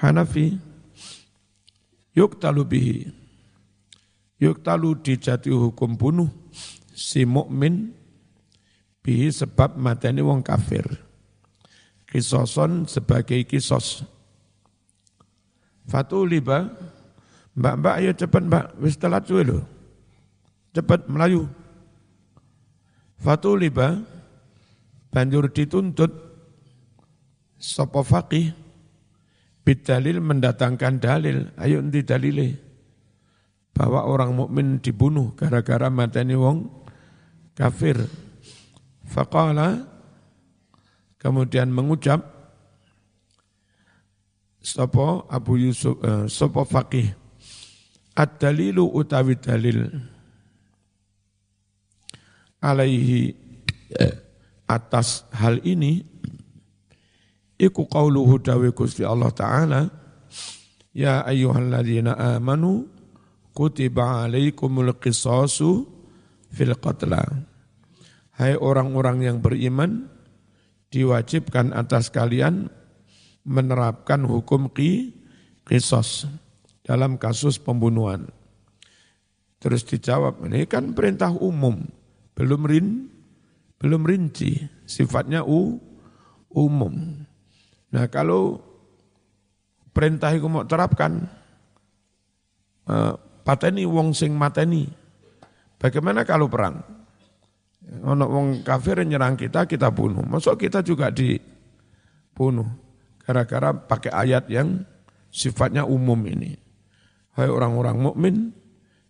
Hanafi 0.00 0.56
yuktalu 2.16 2.62
bihi 2.64 2.98
yuktalu 4.40 5.04
dijati 5.04 5.52
hukum 5.52 6.00
bunuh 6.00 6.32
si 6.96 7.28
mukmin 7.28 7.92
bihi 9.04 9.28
sebab 9.28 9.76
mateni 9.76 10.24
wong 10.24 10.40
kafir. 10.40 10.88
Kisoson 12.08 12.88
sebagai 12.88 13.44
kisos. 13.44 14.00
Fatuliba, 15.86 16.72
mbak-mbak 17.54 17.94
ayo 18.00 18.10
cepat 18.16 18.42
mbak, 18.48 18.64
wis 18.82 18.98
telat 18.98 19.28
suwe 19.28 19.44
lho. 19.46 19.79
Cepat 20.70 21.10
Melayu. 21.10 21.50
Fatuliba, 23.20 24.00
banjur 25.12 25.52
dituntut 25.52 26.08
sopo 27.60 28.00
faqih, 28.00 28.48
bidalil 29.60 30.24
mendatangkan 30.24 30.96
dalil, 30.96 31.52
ayo 31.60 31.84
nanti 31.84 32.00
dalile 32.00 32.48
bahwa 33.76 34.08
orang 34.08 34.32
mukmin 34.32 34.80
dibunuh 34.80 35.36
gara-gara 35.36 35.92
mateni 35.92 36.32
wong 36.32 36.64
kafir. 37.52 38.00
Faqala 39.10 39.84
kemudian 41.18 41.68
mengucap 41.68 42.40
Sopo 44.60 45.24
Abu 45.32 45.56
Yusuf 45.56 45.96
eh, 46.04 46.62
Fakih 46.68 47.08
Ad-dalilu 48.12 48.92
utawi 48.92 49.40
dalil 49.40 49.88
alaihi 52.60 53.34
eh, 53.96 54.14
atas 54.68 55.26
hal 55.34 55.58
ini 55.66 56.04
iku 57.60 57.84
qauluhu 57.88 58.40
dawe 58.40 58.68
Gusti 58.72 59.02
Allah 59.02 59.32
taala 59.34 59.82
ya 60.94 61.24
ayyuhalladzina 61.26 62.16
amanu 62.38 62.86
kutiba 63.52 64.24
alaikumul 64.24 64.94
qisasu 64.96 65.84
fil 66.52 66.76
qatla 66.78 67.24
hai 68.40 68.56
orang-orang 68.56 69.26
yang 69.26 69.36
beriman 69.42 70.08
diwajibkan 70.90 71.76
atas 71.76 72.08
kalian 72.08 72.72
menerapkan 73.44 74.24
hukum 74.26 74.68
ki 74.72 75.14
kisos 75.64 76.26
dalam 76.82 77.16
kasus 77.16 77.56
pembunuhan. 77.62 78.26
Terus 79.60 79.84
dijawab, 79.84 80.40
ini 80.48 80.64
kan 80.64 80.96
perintah 80.96 81.30
umum, 81.30 81.84
belum 82.40 82.64
rin, 82.64 82.86
belum 83.76 84.00
rinci, 84.00 84.56
sifatnya 84.88 85.44
u, 85.44 85.76
umum. 86.48 87.20
Nah 87.92 88.08
kalau 88.08 88.56
perintah 89.92 90.32
itu 90.32 90.48
mau 90.48 90.64
terapkan, 90.64 91.28
uh, 92.88 93.12
pateni 93.44 93.84
wong 93.84 94.16
sing 94.16 94.32
mateni, 94.32 94.88
bagaimana 95.76 96.24
kalau 96.24 96.48
perang? 96.48 96.80
Ono 98.08 98.24
wong 98.24 98.64
kafir 98.64 99.04
nyerang 99.04 99.36
kita, 99.36 99.68
kita 99.68 99.92
bunuh. 99.92 100.24
Masuk 100.24 100.56
kita 100.64 100.80
juga 100.80 101.12
dibunuh. 101.12 102.68
Gara-gara 103.20 103.76
pakai 103.76 104.16
ayat 104.16 104.48
yang 104.48 104.80
sifatnya 105.28 105.84
umum 105.84 106.16
ini. 106.24 106.56
Hai 107.36 107.52
orang-orang 107.52 108.00
mukmin, 108.00 108.36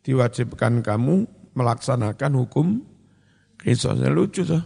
diwajibkan 0.02 0.82
kamu 0.82 1.30
melaksanakan 1.54 2.32
hukum 2.34 2.89
kisahnya 3.60 4.08
lucu 4.08 4.42
tuh. 4.42 4.64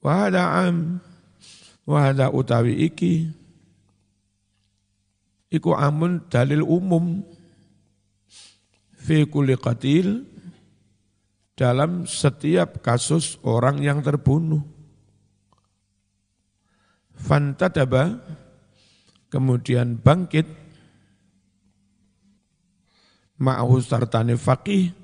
Wahada 0.00 0.64
am, 0.64 0.96
wahada 1.84 2.32
utawi 2.32 2.88
iki, 2.88 3.28
iku 5.52 5.76
amun 5.76 6.24
dalil 6.32 6.64
umum, 6.64 7.20
fi 8.96 9.28
kulli 9.28 9.60
qatil, 9.60 10.24
dalam 11.52 12.08
setiap 12.08 12.80
kasus 12.80 13.36
orang 13.44 13.84
yang 13.84 14.00
terbunuh. 14.00 14.64
Fantadaba 17.20 18.16
kemudian 19.28 20.00
bangkit 20.00 20.48
ma'ahu 23.36 23.76
sartani 23.84 24.40
faqih 24.40 24.99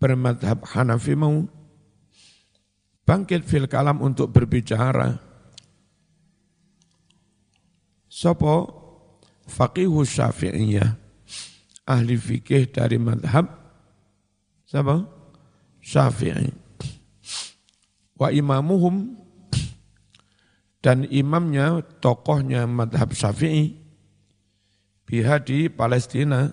bermadhab 0.00 0.64
Hanafi 0.64 1.12
mau 1.12 1.44
bangkit 3.04 3.44
fil 3.44 3.68
kalam 3.68 4.00
untuk 4.00 4.32
berbicara. 4.32 5.20
Sopo 8.10 8.54
faqihu 9.46 10.02
syafi'iyah 10.02 10.90
ahli 11.86 12.16
fikih 12.18 12.72
dari 12.72 12.98
madhab 12.98 13.46
siapa? 14.66 15.06
Syafi'i. 15.78 16.50
Wa 18.20 18.28
imamuhum 18.34 19.20
dan 20.80 21.04
imamnya, 21.08 21.84
tokohnya 22.00 22.64
madhab 22.64 23.12
Syafi'i, 23.12 23.76
biha 25.04 25.36
di 25.44 25.68
Palestina, 25.68 26.52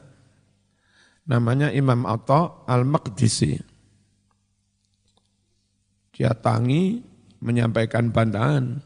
namanya 1.27 1.69
Imam 1.75 2.07
Atta 2.07 2.63
Al-Maqdisi. 2.65 3.59
Dia 6.15 6.33
tangi 6.33 7.03
menyampaikan 7.43 8.09
bantahan, 8.09 8.81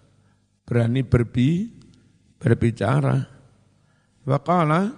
berani 0.67 1.06
berbi, 1.06 1.71
berbicara. 2.36 3.23
Wakala 4.27 4.91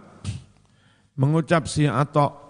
mengucap 1.20 1.70
si 1.70 1.86
Atta 1.86 2.44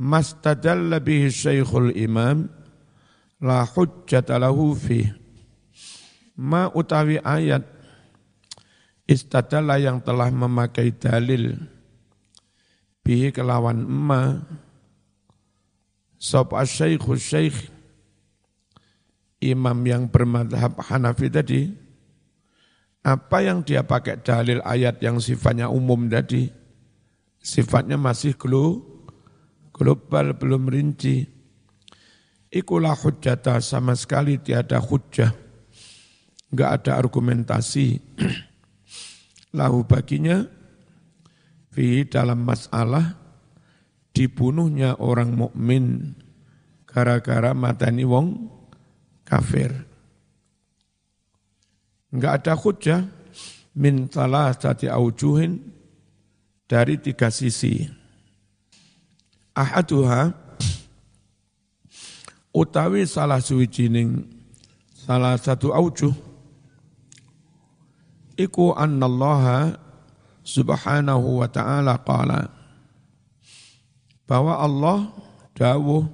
mastadalla 0.00 1.00
bihi 1.00 1.28
syekhul 1.28 1.92
imam 1.92 2.48
la 3.44 3.68
hujjata 3.68 4.40
lahu 4.40 4.72
fi 4.72 5.04
ma 6.40 6.72
utawi 6.72 7.20
ayat 7.20 7.60
istadalla 9.04 9.76
yang 9.76 10.00
telah 10.00 10.32
memakai 10.32 10.96
dalil 10.96 11.52
bihi 13.02 13.32
kelawan 13.34 13.84
ma 13.84 14.40
sop 16.20 16.56
asyaikhu 16.56 17.16
syaikh 17.16 17.56
imam 19.40 19.78
yang 19.88 20.04
bermadhab 20.08 20.76
Hanafi 20.78 21.28
tadi 21.32 21.60
apa 23.00 23.40
yang 23.40 23.64
dia 23.64 23.80
pakai 23.80 24.20
dalil 24.20 24.60
ayat 24.60 25.00
yang 25.00 25.16
sifatnya 25.16 25.72
umum 25.72 26.04
tadi 26.06 26.52
sifatnya 27.40 27.96
masih 27.96 28.36
global 28.36 28.90
global 29.80 30.36
belum 30.36 30.68
rinci. 30.68 31.24
Ikulah 32.52 32.92
hujjata 32.92 33.56
sama 33.64 33.96
sekali 33.96 34.36
tiada 34.36 34.76
hujjah. 34.76 35.32
Enggak 36.52 36.70
ada 36.84 37.00
argumentasi. 37.00 37.96
Lahu 39.58 39.88
baginya 39.88 40.44
fi 41.70 42.04
dalam 42.06 42.42
masalah 42.42 43.14
dibunuhnya 44.10 44.98
orang 44.98 45.34
mukmin 45.38 46.14
gara-gara 46.86 47.54
matani 47.54 48.02
wong 48.02 48.50
kafir. 49.22 49.70
Enggak 52.10 52.42
ada 52.42 52.54
hujjah 52.58 53.02
min 53.78 54.10
thalathati 54.10 54.90
aujuhin 54.90 55.62
dari 56.66 56.98
tiga 56.98 57.30
sisi. 57.30 57.86
Ahaduha 59.54 60.34
utawi 62.50 63.06
salah 63.06 63.38
suwijining 63.38 64.26
salah 64.94 65.38
satu 65.38 65.70
aujuh 65.70 66.14
iku 68.34 68.74
annallaha 68.74 69.78
subhanahu 70.44 71.44
wa 71.44 71.48
ta'ala 71.48 72.00
qala 72.00 72.48
bahwa 74.24 74.56
Allah 74.56 74.98
dawuh 75.56 76.06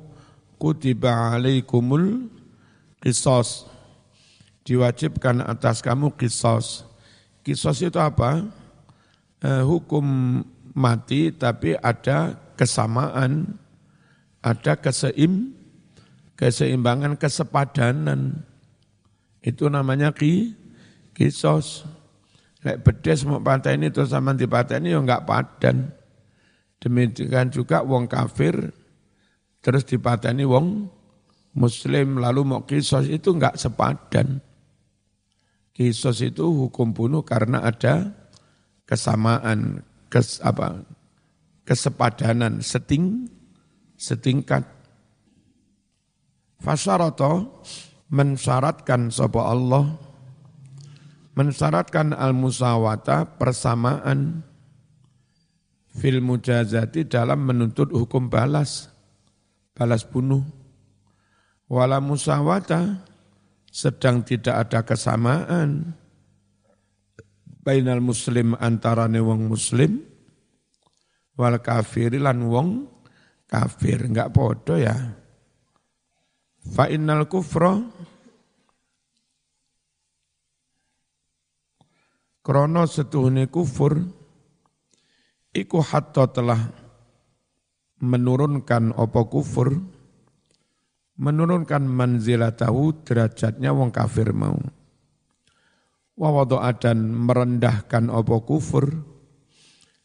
kutiba 0.56 1.36
alaikumul 1.36 2.32
qisas 2.98 3.68
diwajibkan 4.66 5.44
atas 5.44 5.84
kamu 5.84 6.16
qisas 6.16 6.82
qisas 7.46 7.78
itu 7.84 8.00
apa? 8.00 8.42
Eh, 9.44 9.62
hukum 9.62 10.02
mati 10.74 11.30
tapi 11.30 11.76
ada 11.78 12.34
kesamaan 12.56 13.54
ada 14.40 14.74
keseim 14.80 15.54
keseimbangan 16.36 17.16
kesepadanan. 17.16 18.44
Itu 19.40 19.70
namanya 19.70 20.10
ki 20.10 20.54
kisos 21.16 21.88
lek 22.66 22.82
bedes 22.82 23.22
mau 23.22 23.38
ini 23.38 23.94
terus 23.94 24.10
sama 24.10 24.34
ini 24.34 24.90
ya 24.90 24.98
enggak 24.98 25.22
padan 25.22 25.94
demikian 26.82 27.54
juga 27.54 27.86
wong 27.86 28.10
kafir 28.10 28.74
terus 29.62 29.86
dipateni 29.86 30.42
wong 30.42 30.90
muslim 31.56 32.20
lalu 32.20 32.44
mau 32.44 32.62
kisos 32.68 33.08
itu 33.08 33.32
enggak 33.32 33.56
sepadan. 33.56 34.44
Kisos 35.72 36.20
itu 36.20 36.44
hukum 36.44 36.92
bunuh 36.92 37.24
karena 37.24 37.64
ada 37.64 38.12
kesamaan, 38.84 39.84
kes, 40.12 40.40
apa, 40.40 40.84
kesepadanan, 41.64 42.60
seting, 42.64 43.28
setingkat. 43.96 44.64
Fasaroto 46.60 47.60
mensyaratkan 48.08 49.12
sopa 49.12 49.52
Allah, 49.52 50.00
mensyaratkan 51.36 52.16
al-musawata 52.16 53.36
persamaan 53.36 54.40
fil 55.92 56.24
mujazati 56.24 57.04
dalam 57.04 57.44
menuntut 57.44 57.92
hukum 57.92 58.32
balas 58.32 58.88
balas 59.76 60.02
bunuh. 60.08 60.42
Wala 61.68 62.00
musawata 62.00 63.04
sedang 63.68 64.24
tidak 64.24 64.66
ada 64.66 64.80
kesamaan 64.88 65.92
bainal 67.60 68.00
muslim 68.00 68.56
antara 68.56 69.04
wong 69.10 69.50
muslim 69.50 70.00
wal 71.36 71.58
kafir 71.60 72.14
lan 72.16 72.46
wong 72.46 72.86
kafir 73.50 74.06
enggak 74.06 74.30
podo 74.30 74.78
ya 74.78 74.94
fa 76.72 76.86
innal 76.86 77.26
kufra 77.26 77.82
krono 82.46 82.86
setuhne 82.86 83.50
kufur 83.50 84.06
iku 85.50 85.82
hatta 85.82 86.30
telah 86.30 86.62
menurunkan 87.98 88.94
opo 88.94 89.26
kufur, 89.26 89.74
menurunkan 91.18 91.82
manzilatahu 91.90 93.02
derajatnya 93.02 93.74
wong 93.74 93.90
kafir 93.90 94.30
mau. 94.30 94.54
Wawadoa 96.14 96.70
dan 96.78 97.10
merendahkan 97.10 98.14
opo 98.14 98.46
kufur, 98.46 98.94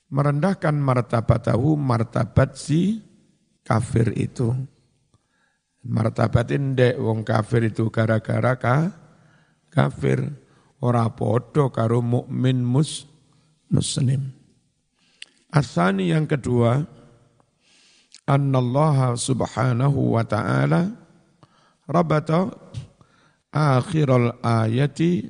merendahkan 0.09 0.73
martabatahu 0.81 1.77
martabat 1.77 2.57
si 2.57 3.05
kafir 3.61 4.17
itu. 4.17 4.49
Martabat 5.85 6.49
indek 6.49 6.97
wong 6.97 7.21
kafir 7.21 7.69
itu 7.69 7.93
gara-gara 7.93 8.57
ka, 8.57 8.77
kafir 9.69 10.40
ora 10.81 11.07
podo 11.13 11.69
karo 11.69 12.01
mukmin 12.01 12.65
mus 12.65 13.05
muslim. 13.69 14.33
Asani 15.51 16.11
yang 16.11 16.25
kedua, 16.25 16.83
annallaha 18.25 19.15
subhanahu 19.15 20.15
wa 20.17 20.23
ta'ala 20.23 20.91
rabata 21.85 22.51
akhiral 23.51 24.39
ayati 24.41 25.27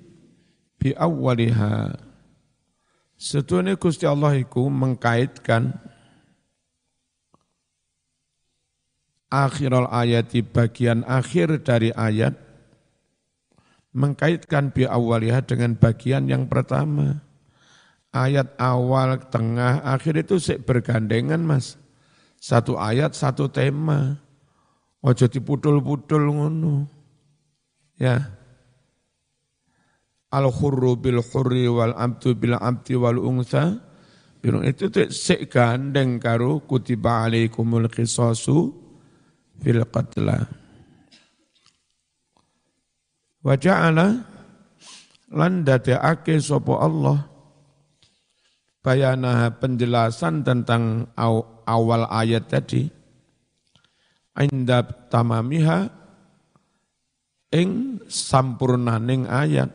bi 0.77 0.93
awwaliha 0.93 2.09
Setune 3.21 3.77
Gusti 3.77 4.09
Allah 4.09 4.33
iku 4.33 4.65
mengkaitkan 4.65 5.77
akhiral 9.29 9.85
ayati 9.93 10.41
bagian 10.41 11.05
akhir 11.05 11.61
dari 11.61 11.93
ayat 11.93 12.33
mengkaitkan 13.91 14.71
bi 14.71 14.87
awwaliha 14.87 15.43
dengan 15.43 15.75
bagian 15.75 16.27
yang 16.27 16.47
pertama. 16.47 17.23
Ayat 18.11 18.59
awal, 18.59 19.23
tengah, 19.31 19.87
akhir 19.87 20.27
itu 20.27 20.35
bergandengan 20.67 21.39
mas. 21.39 21.79
Satu 22.41 22.75
ayat, 22.75 23.15
satu 23.15 23.47
tema. 23.47 24.19
Ojo 24.99 25.25
diputul-putul 25.31 26.27
ngono. 26.27 26.91
Ya. 27.95 28.35
Al 30.31 30.47
khurru 30.51 30.99
bil 30.99 31.23
khurri 31.23 31.71
wal 31.71 31.95
abdu 31.95 32.35
bil 32.35 32.59
abdi 32.59 32.99
wal. 32.99 33.19
Bilang 34.41 34.65
itu 34.65 34.89
tuh 34.89 35.13
sek 35.13 35.53
gandeng 35.53 36.17
karo 36.17 36.65
kutiba 36.65 37.29
alaikumul 37.29 37.85
qisasu 37.93 38.73
fil 39.61 39.85
qatla. 39.85 40.60
Wa 43.41 43.57
ja'ala 43.57 44.21
lan 45.33 45.65
dadekake 45.65 46.37
sapa 46.37 46.77
Allah 46.77 47.25
bayana 48.85 49.49
penjelasan 49.57 50.45
tentang 50.45 51.09
awal 51.65 52.05
ayat 52.09 52.49
tadi. 52.49 52.85
Inda 54.31 54.85
tamamiha 54.85 55.89
ing 57.53 58.01
sampurnaning 58.05 59.25
ayat. 59.27 59.69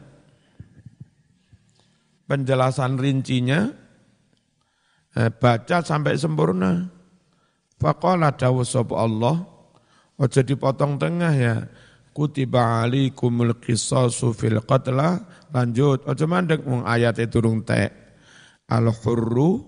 Penjelasan 2.27 2.99
rincinya 2.99 3.71
eh, 5.15 5.31
baca 5.31 5.83
sampai 5.83 6.19
sempurna. 6.19 6.91
Faqala 7.77 8.35
dawu 8.35 8.65
sapa 8.65 8.95
Allah 8.97 9.45
ojo 10.17 10.41
dipotong 10.41 10.97
tengah 10.97 11.35
ya 11.37 11.55
kutiba 12.17 12.89
alikumul 12.89 13.61
qisasu 13.61 14.33
fil 14.33 14.65
qatla. 14.65 15.21
Lanjut. 15.53 16.09
Ojo 16.09 16.25
mandek 16.25 16.65
mung 16.65 16.89
ayat 16.89 17.21
itu 17.21 17.37
durung 17.37 17.61
tek. 17.69 17.93
Al 18.73 18.89
hurru 18.89 19.61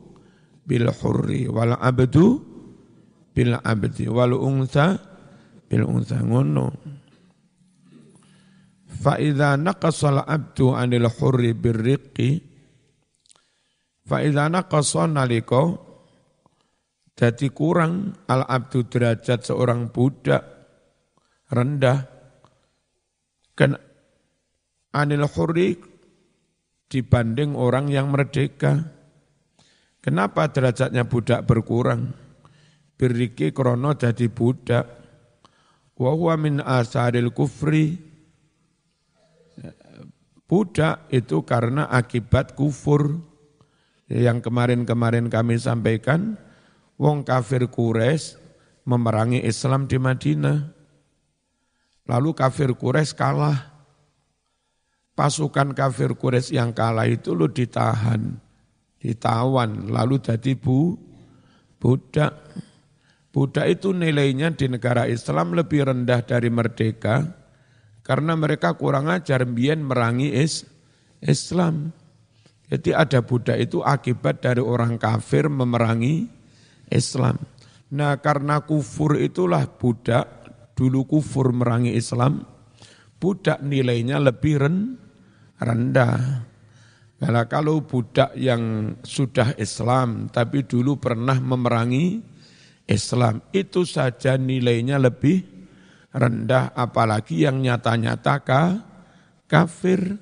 bil 0.64 0.88
hurri 0.88 1.44
wal 1.52 1.76
abdu 1.76 2.40
bil 3.36 3.52
abdi 3.60 4.08
wal 4.08 4.32
unsa 4.32 4.96
bil 5.68 5.84
unsa 5.84 6.24
ngono. 6.24 6.72
Fa 8.88 9.20
idza 9.20 9.60
naqasa 9.60 10.08
al 10.10 10.20
abdu 10.24 10.72
anil 10.72 11.06
hurri 11.06 11.52
bir 11.52 11.76
riqi 11.76 12.40
fa 14.08 14.24
idza 14.24 14.48
naqasa 14.48 15.06
nalika 15.06 15.78
jadi 17.14 17.46
kurang 17.54 18.16
al 18.26 18.42
abdu 18.48 18.88
derajat 18.88 19.46
seorang 19.46 19.94
budak 19.94 20.42
rendah 21.54 22.17
kan 23.58 23.74
anil 24.94 25.26
hurri 25.26 25.74
dibanding 26.86 27.58
orang 27.58 27.90
yang 27.90 28.14
merdeka. 28.14 28.86
Kenapa 29.98 30.46
derajatnya 30.48 31.10
budak 31.10 31.42
berkurang? 31.44 32.14
Biriki 32.94 33.50
krono 33.50 33.98
jadi 33.98 34.30
budak. 34.30 34.86
Wa 35.98 36.14
huwa 36.14 36.38
min 36.38 36.62
asaril 36.62 37.34
kufri. 37.34 37.98
Budak 40.48 41.10
itu 41.12 41.42
karena 41.44 41.90
akibat 41.90 42.54
kufur. 42.54 43.20
Yang 44.08 44.48
kemarin-kemarin 44.48 45.28
kami 45.28 45.60
sampaikan, 45.60 46.40
wong 46.96 47.28
kafir 47.28 47.68
Quraisy 47.68 48.40
memerangi 48.88 49.44
Islam 49.44 49.84
di 49.84 50.00
Madinah. 50.00 50.77
Lalu 52.08 52.32
kafir 52.32 52.72
Quraisy 52.72 53.12
kalah 53.12 53.68
pasukan 55.12 55.76
kafir 55.76 56.16
Quraisy 56.16 56.56
yang 56.56 56.72
kalah 56.72 57.04
itu 57.04 57.36
lu 57.36 57.52
ditahan, 57.52 58.40
ditawan, 58.96 59.92
lalu 59.92 60.16
jadi 60.16 60.56
bu, 60.56 60.96
budak. 61.76 62.32
Budak 63.28 63.66
itu 63.68 63.92
nilainya 63.92 64.56
di 64.56 64.72
negara 64.72 65.04
Islam 65.04 65.52
lebih 65.52 65.84
rendah 65.84 66.24
dari 66.24 66.48
merdeka, 66.48 67.28
karena 68.00 68.32
mereka 68.32 68.72
kurang 68.72 69.12
ajar 69.12 69.44
biar 69.44 69.76
merangi 69.76 70.32
is, 70.32 70.64
Islam. 71.20 71.92
Jadi 72.72 72.96
ada 72.96 73.20
budak 73.20 73.60
itu 73.60 73.84
akibat 73.84 74.40
dari 74.40 74.64
orang 74.64 74.96
kafir 74.96 75.52
memerangi 75.52 76.24
Islam. 76.88 77.36
Nah 77.92 78.16
karena 78.20 78.64
kufur 78.64 79.16
itulah 79.16 79.64
budak, 79.66 80.37
dulu 80.78 81.10
kufur 81.10 81.50
merangi 81.50 81.98
Islam, 81.98 82.46
budak 83.18 83.58
nilainya 83.66 84.22
lebih 84.22 84.62
rendah. 85.58 86.46
Kalau 87.18 87.44
kalau 87.50 87.76
budak 87.82 88.38
yang 88.38 88.94
sudah 89.02 89.58
Islam 89.58 90.30
tapi 90.30 90.62
dulu 90.62 91.02
pernah 91.02 91.34
memerangi 91.42 92.22
Islam, 92.86 93.42
itu 93.50 93.82
saja 93.82 94.38
nilainya 94.38 95.02
lebih 95.02 95.42
rendah 96.14 96.78
apalagi 96.78 97.42
yang 97.42 97.58
nyata-nyata 97.58 98.38
kafir. 99.50 100.14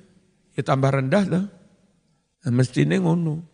Ya 0.57 0.65
tambah 0.65 0.89
rendah 0.89 1.25
lah. 1.29 1.45
Nah, 2.41 2.51
mestinya 2.57 2.97
ngono. 2.97 3.45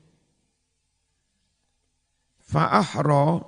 Fa'ahra 2.48 3.44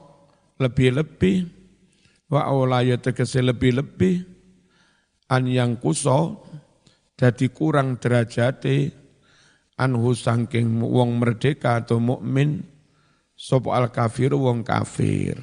lebih-lebih 0.60 1.55
wa 2.32 2.42
awlaya 2.46 2.98
tegese 2.98 3.42
lebih-lebih 3.46 4.26
an 5.30 5.46
yang 5.46 5.78
kuso 5.78 6.42
jadi 7.16 7.48
kurang 7.54 7.96
derajate 8.02 8.92
anhu 9.80 10.12
sangking 10.16 10.80
wong 10.84 11.20
merdeka 11.20 11.84
atau 11.84 12.00
mukmin 12.00 12.64
sop 13.36 13.72
al 13.72 13.92
kafir 13.92 14.36
wong 14.36 14.64
kafir. 14.64 15.40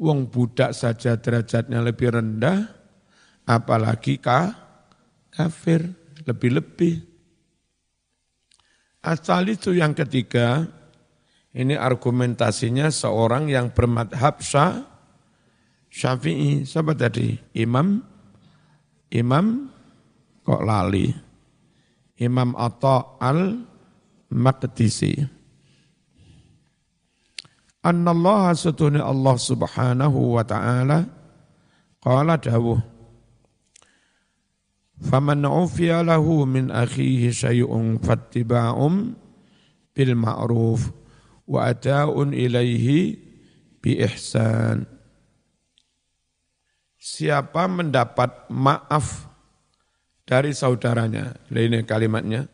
Wong 0.00 0.26
budak 0.28 0.74
saja 0.74 1.14
derajatnya 1.14 1.78
lebih 1.78 2.10
rendah 2.10 2.66
apalagi 3.46 4.18
ka 4.18 4.52
kafir 5.30 5.94
lebih-lebih. 6.26 7.08
Asal 9.02 9.50
itu 9.50 9.74
yang 9.74 9.98
ketiga, 9.98 10.62
ini 11.50 11.74
argumentasinya 11.74 12.86
seorang 12.86 13.50
yang 13.50 13.74
bermadhab 13.74 14.38
syah, 14.38 14.91
syafi'i. 15.92 16.64
Siapa 16.64 16.96
tadi? 16.96 17.36
Imam? 17.52 18.00
Imam? 19.12 19.68
Kok 20.42 20.62
lali? 20.64 21.12
Imam 22.16 22.56
Atta 22.56 23.20
al-Maqdisi. 23.20 25.12
Annallaha 27.82 28.56
sutuni 28.56 29.02
Allah 29.02 29.36
subhanahu 29.36 30.38
wa 30.38 30.46
ta'ala 30.46 31.02
qala 31.98 32.38
dawuh 32.38 32.78
Faman 35.02 35.42
ufiya 35.42 36.06
lahu 36.06 36.46
min 36.46 36.70
akhihi 36.70 37.34
syai'un 37.34 37.98
fattiba'um 37.98 39.18
bil 39.90 40.14
ma'ruf 40.14 40.94
wa 41.50 41.66
ata'un 41.66 42.30
ilaihi 42.30 43.18
bi 43.82 43.98
ihsan. 43.98 44.86
Siapa 47.02 47.66
mendapat 47.66 48.46
maaf 48.46 49.26
dari 50.22 50.54
saudaranya, 50.54 51.34
ini 51.50 51.82
kalimatnya. 51.82 52.46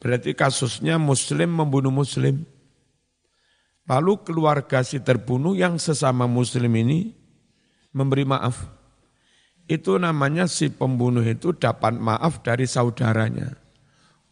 Berarti 0.00 0.32
kasusnya 0.32 0.96
muslim 0.96 1.60
membunuh 1.60 1.92
muslim. 1.92 2.48
Lalu 3.84 4.24
keluarga 4.24 4.80
si 4.80 4.96
terbunuh 5.04 5.52
yang 5.52 5.76
sesama 5.76 6.24
muslim 6.24 6.72
ini 6.72 7.12
memberi 7.92 8.24
maaf 8.24 8.64
itu 9.68 10.00
namanya 10.00 10.48
si 10.48 10.72
pembunuh 10.72 11.20
itu 11.20 11.52
dapat 11.52 12.00
maaf 12.00 12.40
dari 12.40 12.64
saudaranya. 12.64 13.52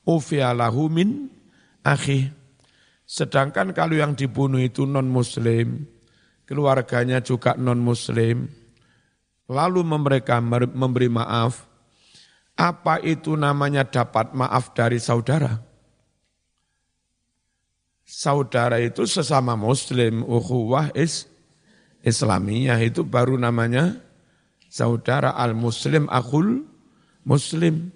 Ufialahu 0.09 0.89
min 0.89 1.29
akhi. 1.85 2.33
Sedangkan 3.05 3.77
kalau 3.77 4.01
yang 4.01 4.17
dibunuh 4.17 4.59
itu 4.59 4.89
non-muslim, 4.89 5.85
keluarganya 6.49 7.21
juga 7.21 7.53
non-muslim, 7.55 8.49
lalu 9.47 9.83
mereka 9.87 10.43
memberi 10.43 11.11
maaf, 11.11 11.67
apa 12.57 12.99
itu 13.03 13.35
namanya 13.39 13.87
dapat 13.87 14.35
maaf 14.35 14.75
dari 14.75 14.99
saudara? 14.99 15.63
Saudara 18.07 18.79
itu 18.79 19.03
sesama 19.05 19.59
muslim, 19.59 20.23
ukhuwah 20.23 20.95
is 20.95 21.27
Islamiyah 22.07 22.79
itu 22.87 23.03
baru 23.03 23.35
namanya 23.35 23.99
saudara 24.71 25.35
al-muslim 25.35 26.07
akhul 26.07 26.63
muslim. 27.27 27.91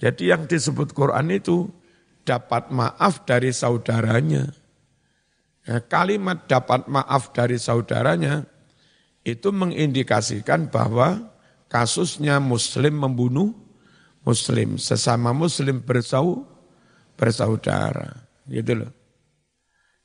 Jadi 0.00 0.32
yang 0.32 0.48
disebut 0.48 0.96
Quran 0.96 1.28
itu 1.28 1.68
dapat 2.24 2.72
maaf 2.72 3.28
dari 3.28 3.52
saudaranya. 3.52 4.48
Nah, 5.64 5.80
kalimat 5.84 6.48
dapat 6.48 6.88
maaf 6.88 7.36
dari 7.36 7.60
saudaranya 7.60 8.48
itu 9.24 9.48
mengindikasikan 9.50 10.68
bahwa 10.68 11.32
kasusnya 11.72 12.38
muslim 12.38 13.00
membunuh 13.00 13.56
muslim, 14.24 14.76
sesama 14.76 15.32
muslim 15.32 15.80
bersau, 15.80 16.44
bersaudara. 17.16 18.28
Gitu 18.44 18.84
loh. 18.84 18.92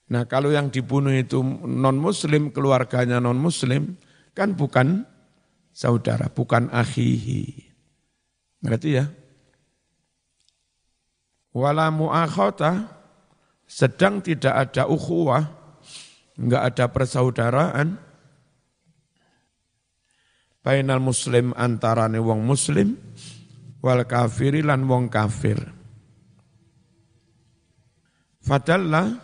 Nah 0.09 0.25
kalau 0.25 0.49
yang 0.49 0.71
dibunuh 0.71 1.13
itu 1.13 1.43
non 1.67 1.99
muslim, 1.99 2.49
keluarganya 2.49 3.21
non 3.21 3.37
muslim, 3.37 3.99
kan 4.33 4.55
bukan 4.55 5.03
saudara, 5.75 6.31
bukan 6.31 6.71
akhihi. 6.71 7.69
Ngerti 8.65 8.89
ya? 8.89 9.05
Wala 11.53 11.89
mu'akhata, 11.89 12.87
sedang 13.65 14.21
tidak 14.21 14.53
ada 14.53 14.85
ukhuwah, 14.85 15.49
enggak 16.37 16.63
ada 16.73 16.85
persaudaraan, 16.89 18.08
bainal 20.61 21.01
muslim 21.01 21.55
antarane 21.55 22.19
wong 22.19 22.43
muslim, 22.43 22.95
wal 23.79 24.03
kafiri 24.03 24.63
lan 24.63 24.85
wong 24.85 25.07
kafir. 25.07 25.59
Fadalla 28.43 29.19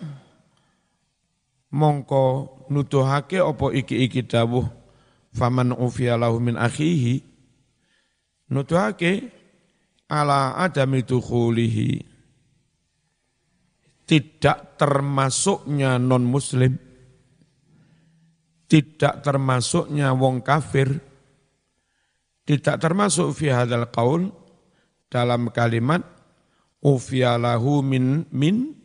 mongko 1.75 2.23
nutuhake 2.71 3.43
opo 3.43 3.69
iki-iki 3.75 4.23
dawuh 4.23 4.65
faman 5.35 5.75
ufiya 5.75 6.15
lahu 6.15 6.39
min 6.39 6.55
akhihi 6.55 7.19
nutuhake 8.53 9.27
ala 10.07 10.55
adami 10.61 11.03
dukhulihi 11.03 12.05
tidak 14.05 14.77
termasuknya 14.77 15.97
non 15.97 16.23
muslim 16.23 16.77
tidak 18.69 19.25
termasuknya 19.25 20.13
wong 20.13 20.45
kafir 20.45 21.01
tidak 22.45 22.77
termasuk 22.77 23.33
fi 23.33 23.49
hadzal 23.49 23.89
qaul 23.89 24.29
dalam 25.09 25.49
kalimat 25.49 26.05
ufiya 26.81 27.41
lahu 27.41 27.81
min 27.81 28.29
min 28.29 28.77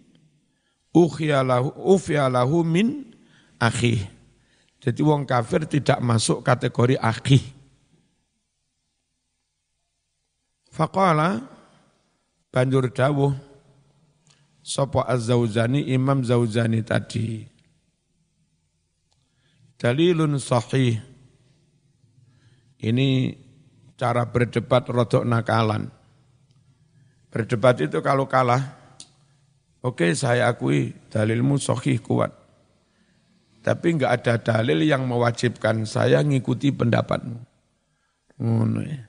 ufiya 0.96 1.44
lahu 1.44 1.73
ufiya 1.77 2.33
lahu 2.33 2.64
min 2.64 3.12
akhihi 3.61 4.20
jadi 4.81 5.01
wong 5.05 5.29
kafir 5.29 5.68
tidak 5.68 6.01
masuk 6.01 6.40
kategori 6.40 6.96
akhi. 6.96 7.37
Faqala 10.73 11.44
banjur 12.49 12.88
dawuh 12.88 13.37
sapa 14.64 15.05
Az-Zauzani 15.05 15.92
Imam 15.92 16.25
Zauzani 16.25 16.81
tadi. 16.81 17.44
Dalilun 19.77 20.40
sahih. 20.40 20.96
Ini 22.81 23.37
cara 24.01 24.25
berdebat 24.25 24.89
rodok 24.89 25.29
nakalan. 25.29 25.92
Berdebat 27.29 27.77
itu 27.85 28.01
kalau 28.01 28.25
kalah, 28.25 28.73
oke 29.85 30.01
okay, 30.01 30.17
saya 30.17 30.48
akui 30.48 30.96
dalilmu 31.13 31.61
sahih 31.61 32.01
kuat. 32.01 32.33
Tapi 33.61 34.01
enggak 34.01 34.25
ada 34.25 34.35
dalil 34.40 34.81
yang 34.88 35.05
mewajibkan 35.05 35.85
saya 35.85 36.25
ngikuti 36.25 36.73
pendapatmu. 36.73 37.44
Ngono 38.40 38.81
ya. 38.81 39.05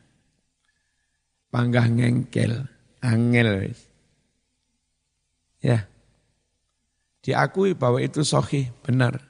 Panggah 1.47 1.87
ngengkel, 1.87 2.67
angel. 2.99 3.71
Ya. 5.63 5.87
Diakui 7.23 7.79
bahwa 7.79 8.03
itu 8.03 8.27
sohi, 8.27 8.67
benar. 8.83 9.23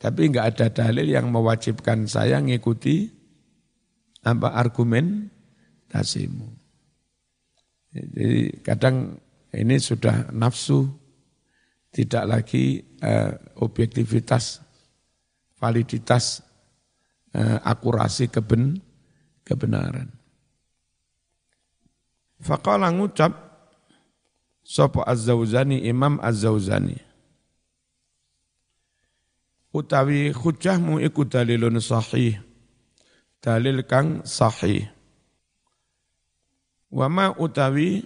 Tapi 0.00 0.32
enggak 0.32 0.56
ada 0.56 0.66
dalil 0.72 1.12
yang 1.12 1.28
mewajibkan 1.28 2.08
saya 2.08 2.40
ngikuti 2.40 3.19
apa 4.20 4.52
argumen 4.52 5.28
tasimu. 5.88 6.46
Jadi 7.90 8.62
kadang 8.62 9.18
ini 9.50 9.76
sudah 9.82 10.30
nafsu, 10.30 10.86
tidak 11.90 12.24
lagi 12.28 12.86
uh, 13.02 13.34
objektivitas, 13.58 14.62
validitas, 15.58 16.38
uh, 17.34 17.58
akurasi 17.66 18.30
keben, 18.30 18.78
kebenaran. 19.42 20.06
Faqala 22.40 22.88
ngucap 22.94 23.50
Sopo 24.62 25.02
Az-Zauzani 25.02 25.82
Imam 25.82 26.22
Az-Zauzani. 26.22 26.94
Utawi 29.74 30.30
hujahmu 30.30 31.02
iku 31.02 31.26
dalilun 31.26 31.82
sahih. 31.82 32.38
Dalil 33.40 33.88
kang 33.88 34.20
sahih. 34.28 34.84
Wama 36.92 37.40
utawi 37.40 38.04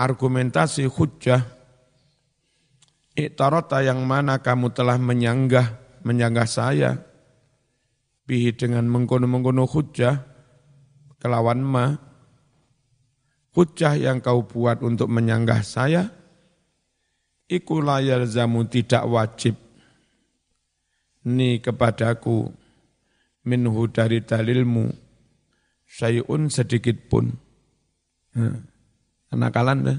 argumentasi 0.00 0.88
hujah 0.88 1.56
Iktarota 3.16 3.80
yang 3.80 4.04
mana 4.04 4.44
kamu 4.44 4.76
telah 4.76 5.00
menyanggah, 5.00 5.72
menyanggah 6.04 6.44
saya, 6.44 7.00
bihi 8.28 8.52
dengan 8.52 8.84
mengkono-mengkono 8.92 9.64
hujah, 9.64 10.20
kelawan 11.16 11.64
ma, 11.64 11.96
hujah 13.56 13.96
yang 13.96 14.20
kau 14.20 14.44
buat 14.44 14.84
untuk 14.84 15.08
menyanggah 15.08 15.64
saya, 15.64 16.12
iku 17.48 17.80
layar 17.80 18.28
zamu 18.28 18.68
tidak 18.68 19.08
wajib 19.08 19.56
ni 21.24 21.56
kepadaku 21.64 22.52
minhu 23.46 23.86
dari 23.86 24.20
dalilmu 24.20 24.90
syai'un 25.86 26.50
sedikit 26.50 26.98
pun. 27.06 27.30
Kenakalan 29.30 29.78
deh. 29.86 29.98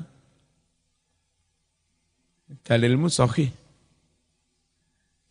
Dalilmu 2.68 3.08
sahih. 3.08 3.50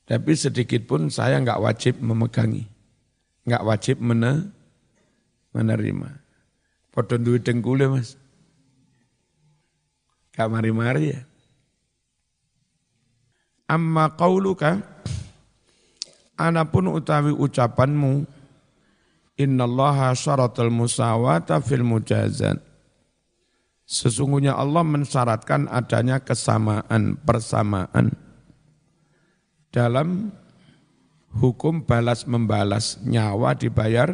Tapi 0.06 0.32
sedikit 0.38 0.88
pun 0.88 1.12
saya 1.12 1.36
enggak 1.36 1.60
wajib 1.60 2.00
memegangi. 2.00 2.64
Enggak 3.46 3.62
wajib 3.66 3.96
mene, 4.00 4.50
menerima. 5.54 6.10
Podon 6.90 7.20
duit 7.20 7.44
dengkule 7.44 7.92
mas. 7.92 8.16
Gak 10.32 10.48
mari-mari 10.52 11.16
ya. 11.16 11.20
Amma 13.66 14.14
qauluka 14.14 14.95
Anapun 16.36 16.92
utawi 16.92 17.32
ucapanmu 17.32 18.28
Innallaha 19.36 20.16
syaratul 20.16 20.72
musawata 20.72 21.60
fil 21.60 21.84
mujazat 21.84 22.60
Sesungguhnya 23.86 24.58
Allah 24.58 24.82
mensyaratkan 24.82 25.70
adanya 25.70 26.18
kesamaan, 26.18 27.14
persamaan 27.22 28.10
dalam 29.70 30.34
hukum 31.30 31.86
balas 31.86 32.26
membalas 32.26 32.98
nyawa 33.06 33.54
dibayar 33.54 34.10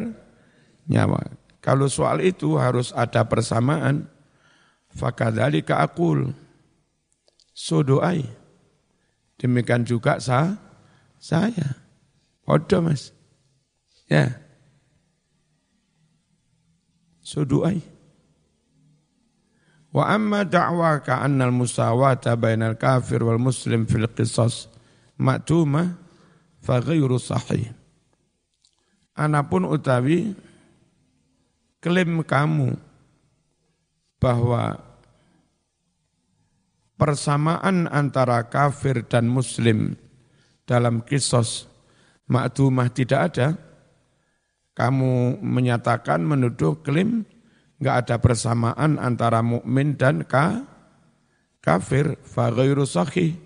nyawa. 0.85 1.25
Kalau 1.57 1.89
soal 1.89 2.21
itu 2.21 2.53
harus 2.59 2.93
ada 2.93 3.25
persamaan, 3.25 4.05
fakadhalika 4.93 5.81
akul 5.81 6.37
so 7.49 7.81
doai. 7.81 8.29
Demikian 9.41 9.89
juga 9.89 10.21
sah, 10.21 10.53
saya. 11.17 11.82
Odo 12.43 12.83
mas. 12.83 13.15
Ya. 14.11 14.35
So 17.23 17.47
doai. 17.47 17.79
Wa 19.93 20.09
amma 20.11 20.43
da'waka 20.43 21.21
annal 21.21 21.53
musawata 21.53 22.33
bainal 22.33 22.75
kafir 22.75 23.21
wal 23.21 23.39
muslim 23.39 23.85
fil 23.85 24.09
qisas 24.09 24.67
maktuma 25.15 25.95
fa 26.59 26.81
ghairu 26.81 27.21
sahih. 27.21 27.69
Anapun 29.13 29.69
utawi 29.69 30.33
klaim 31.77 32.25
kamu 32.25 32.73
bahwa 34.17 34.81
persamaan 36.97 37.85
antara 37.91 38.47
kafir 38.47 39.05
dan 39.05 39.29
muslim 39.29 39.99
dalam 40.63 41.03
kisos 41.03 41.67
maktumah 42.27 42.89
tidak 42.91 43.33
ada, 43.33 43.47
kamu 44.73 45.37
menyatakan 45.43 46.25
menuduh 46.25 46.81
klaim 46.81 47.25
nggak 47.77 47.95
ada 48.07 48.15
persamaan 48.17 48.97
antara 48.97 49.43
mukmin 49.43 49.93
dan 49.99 50.23
ka, 50.23 50.63
kafir, 51.59 52.17
fa 52.23 52.49
sahih. 52.87 53.37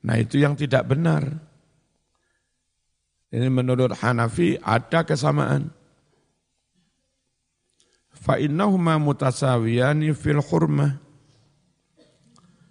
Nah 0.00 0.16
itu 0.16 0.40
yang 0.40 0.56
tidak 0.56 0.88
benar. 0.88 1.26
Ini 3.30 3.46
menurut 3.46 3.94
Hanafi 3.94 4.58
ada 4.58 5.06
kesamaan. 5.06 5.70
Fa 8.10 8.40
innahuma 8.40 8.98
mutasawiyani 8.98 10.10
fil 10.16 10.42
hurmah. 10.42 10.98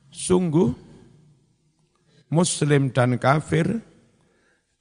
Sungguh 0.10 0.76
muslim 2.28 2.92
dan 2.92 3.16
kafir 3.16 3.82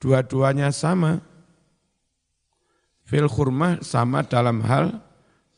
dua-duanya 0.02 0.70
sama. 0.74 1.22
Fil 3.08 3.28
hurmah 3.28 3.80
sama 3.80 4.20
dalam 4.26 4.60
hal 4.68 5.00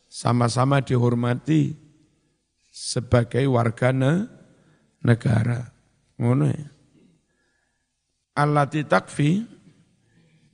sama-sama 0.07 0.82
dihormati 0.82 1.74
sebagai 2.70 3.43
warga 3.51 3.91
negara. 5.03 5.74
Ngono 6.18 6.47
ya. 6.47 6.66
Takfi 8.86 9.45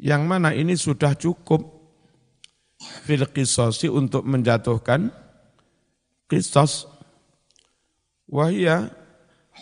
yang 0.01 0.26
mana 0.26 0.57
ini 0.57 0.74
sudah 0.76 1.14
cukup 1.14 1.76
fil 3.05 3.24
qisosi 3.28 3.89
untuk 3.89 4.26
menjatuhkan 4.28 5.09
kisos 6.28 6.91
wahia 8.26 8.91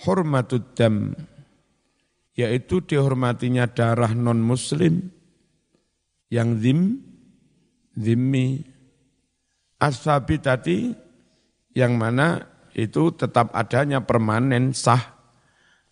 hormatud 0.03 0.65
dam 0.75 1.13
yaitu 2.35 2.83
dihormatinya 2.83 3.71
darah 3.71 4.11
non 4.15 4.43
muslim 4.43 5.11
yang 6.31 6.59
zim 6.59 6.99
zimmi 7.95 8.67
tadi 10.43 10.95
yang 11.75 11.95
mana 11.99 12.43
itu 12.75 13.15
tetap 13.15 13.55
adanya 13.55 14.03
permanen 14.03 14.75
sah 14.75 15.15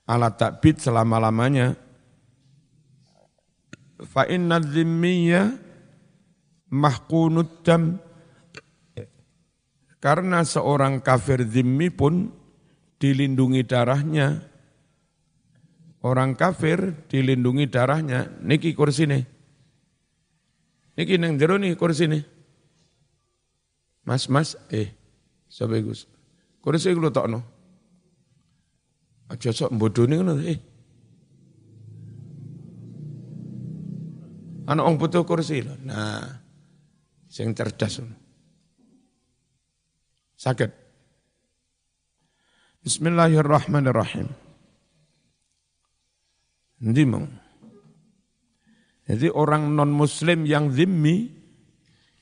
alat 0.06 0.34
takbid 0.38 0.82
selama-lamanya. 0.82 1.78
Fa 4.02 4.26
inna 4.26 4.58
dhimmiyya 4.58 5.54
mahkunud 6.74 7.62
dam. 7.62 8.02
Karena 10.02 10.42
seorang 10.42 10.98
kafir 10.98 11.46
zimmi 11.46 11.86
pun 11.94 12.34
dilindungi 12.98 13.62
darahnya. 13.62 14.51
Orang 16.02 16.34
kafir 16.34 17.06
dilindungi 17.06 17.70
darahnya. 17.70 18.26
Niki 18.42 18.74
kursi 18.74 19.06
nih. 19.06 19.22
Niki 20.98 21.14
neng 21.14 21.38
jero 21.38 21.56
nih 21.56 21.78
kursi 21.78 22.10
nih. 22.10 22.22
Mas, 24.02 24.26
mas, 24.26 24.58
eh, 24.74 24.90
sapa 25.46 25.78
iku? 25.78 25.94
Kursi 26.58 26.90
iku 26.90 27.06
tokno. 27.14 27.40
Aja 29.30 29.54
sok 29.54 29.70
bodoni 29.78 30.14
ngono, 30.18 30.34
eh. 30.42 30.58
Ana 34.66 34.82
wong 34.82 34.98
butuh 34.98 35.22
kursi 35.22 35.62
lho. 35.62 35.78
Nah, 35.86 36.22
sing 37.30 37.54
cerdas. 37.54 38.02
Sakit. 40.34 40.70
Bismillahirrahmanirrahim. 42.82 44.41
Mau. 46.82 47.22
Jadi 49.06 49.30
orang 49.30 49.70
non 49.70 49.94
muslim 49.94 50.42
yang 50.42 50.74
zimmi 50.74 51.30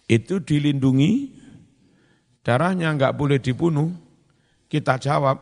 itu 0.04 0.42
dilindungi 0.44 1.40
darahnya 2.44 2.92
enggak 2.92 3.16
boleh 3.16 3.38
dibunuh, 3.40 3.88
kita 4.68 5.00
jawab 5.00 5.38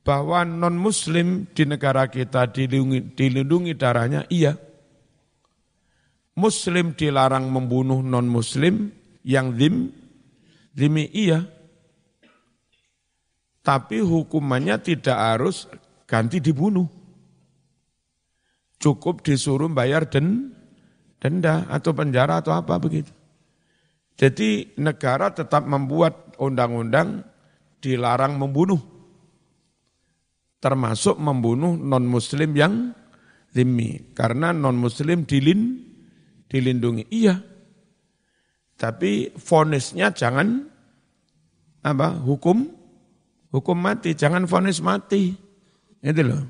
bahwa 0.00 0.42
non-muslim 0.42 1.46
di 1.52 1.64
negara 1.68 2.08
kita 2.08 2.48
dilindungi, 2.50 3.14
dilindungi 3.14 3.72
darahnya, 3.76 4.24
iya. 4.32 4.56
Muslim 6.34 6.96
dilarang 6.96 7.52
membunuh 7.52 8.00
non-muslim 8.00 8.88
yang 9.22 9.52
zim, 9.54 9.92
zimi 10.72 11.04
iya. 11.12 11.44
Tapi 13.60 14.00
hukumannya 14.00 14.80
tidak 14.80 15.18
harus 15.20 15.68
ganti 16.08 16.40
dibunuh. 16.40 16.99
Cukup 18.80 19.20
disuruh 19.20 19.68
bayar 19.68 20.08
den, 20.08 20.56
denda 21.20 21.68
atau 21.68 21.92
penjara 21.92 22.40
atau 22.40 22.56
apa 22.56 22.80
begitu. 22.80 23.12
Jadi 24.16 24.76
negara 24.80 25.32
tetap 25.32 25.68
membuat 25.68 26.36
undang-undang 26.40 27.24
dilarang 27.80 28.40
membunuh. 28.40 28.80
Termasuk 30.60 31.16
membunuh 31.16 31.76
non-muslim 31.76 32.50
yang 32.56 32.92
zimmi. 33.52 34.12
Karena 34.16 34.52
non-muslim 34.52 35.24
dilin, 35.24 35.60
dilindungi. 36.48 37.08
Iya. 37.08 37.36
Tapi 38.76 39.36
fonisnya 39.36 40.12
jangan 40.12 40.68
apa 41.80 42.16
hukum 42.20 42.80
Hukum 43.50 43.82
mati, 43.82 44.14
jangan 44.14 44.46
vonis 44.46 44.78
mati. 44.78 45.34
Itu 45.98 46.22
loh. 46.22 46.46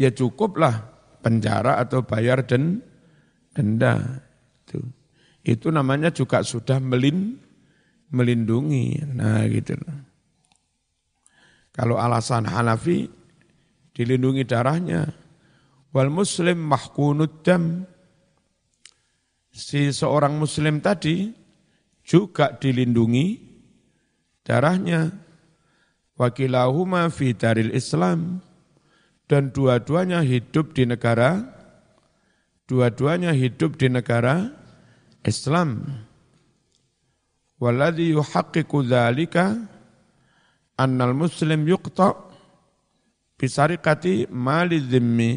Ya 0.00 0.08
cukuplah 0.12 0.95
penjara 1.26 1.82
atau 1.82 2.06
bayar 2.06 2.46
den, 2.46 2.78
denda. 3.50 4.22
Itu. 4.62 4.78
Itu 5.42 5.74
namanya 5.74 6.14
juga 6.14 6.46
sudah 6.46 6.78
melin, 6.78 7.34
melindungi. 8.14 9.02
Nah 9.10 9.42
gitu. 9.50 9.74
Kalau 11.74 11.98
alasan 11.98 12.46
Hanafi 12.46 13.10
dilindungi 13.90 14.46
darahnya. 14.46 15.10
Wal 15.90 16.14
muslim 16.14 16.62
mahkunud 16.62 17.42
dam. 17.42 17.82
Si 19.50 19.90
seorang 19.90 20.38
muslim 20.38 20.78
tadi 20.78 21.34
juga 22.06 22.54
dilindungi 22.54 23.26
darahnya. 24.46 25.10
Wakilahuma 26.14 27.10
fi 27.10 27.34
daril 27.34 27.74
Islam. 27.74 28.40
Dan 29.26 29.50
dua-duanya 29.50 30.22
hidup 30.22 30.70
di 30.70 30.86
negara, 30.86 31.42
dua-duanya 32.70 33.34
hidup 33.34 33.74
di 33.74 33.90
negara 33.90 34.54
Islam. 35.26 35.82
Waladhi 37.58 38.14
yuhaqiqu 38.14 38.86
dhalika 38.86 39.58
annal 40.78 41.16
muslim 41.16 41.66
yuqta 41.66 42.14
bisarikati 43.34 44.30
mali 44.30 44.78
zimmi. 44.78 45.32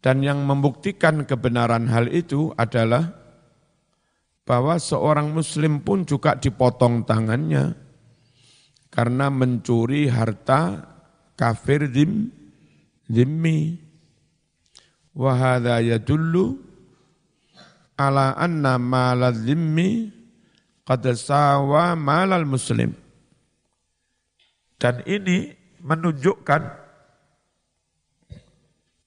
Dan 0.00 0.24
yang 0.24 0.44
membuktikan 0.44 1.24
kebenaran 1.28 1.88
hal 1.88 2.08
itu 2.08 2.52
adalah 2.56 3.16
bahwa 4.48 4.80
seorang 4.80 5.32
muslim 5.32 5.84
pun 5.84 6.08
juga 6.08 6.36
dipotong 6.36 7.04
tangannya 7.04 7.76
karena 8.90 9.28
mencuri 9.28 10.08
harta 10.10 10.90
kafir 11.40 11.88
zim, 11.88 12.28
zimmi. 13.08 13.80
Wahada 15.16 15.80
yadullu 15.80 16.60
ala 17.96 18.36
anna 18.36 18.76
malal 18.76 19.32
zimmi 19.32 20.12
qad 20.84 21.02
sawa 21.16 21.96
malal 21.96 22.44
muslim. 22.44 22.92
Dan 24.76 25.00
ini 25.08 25.56
menunjukkan 25.80 26.62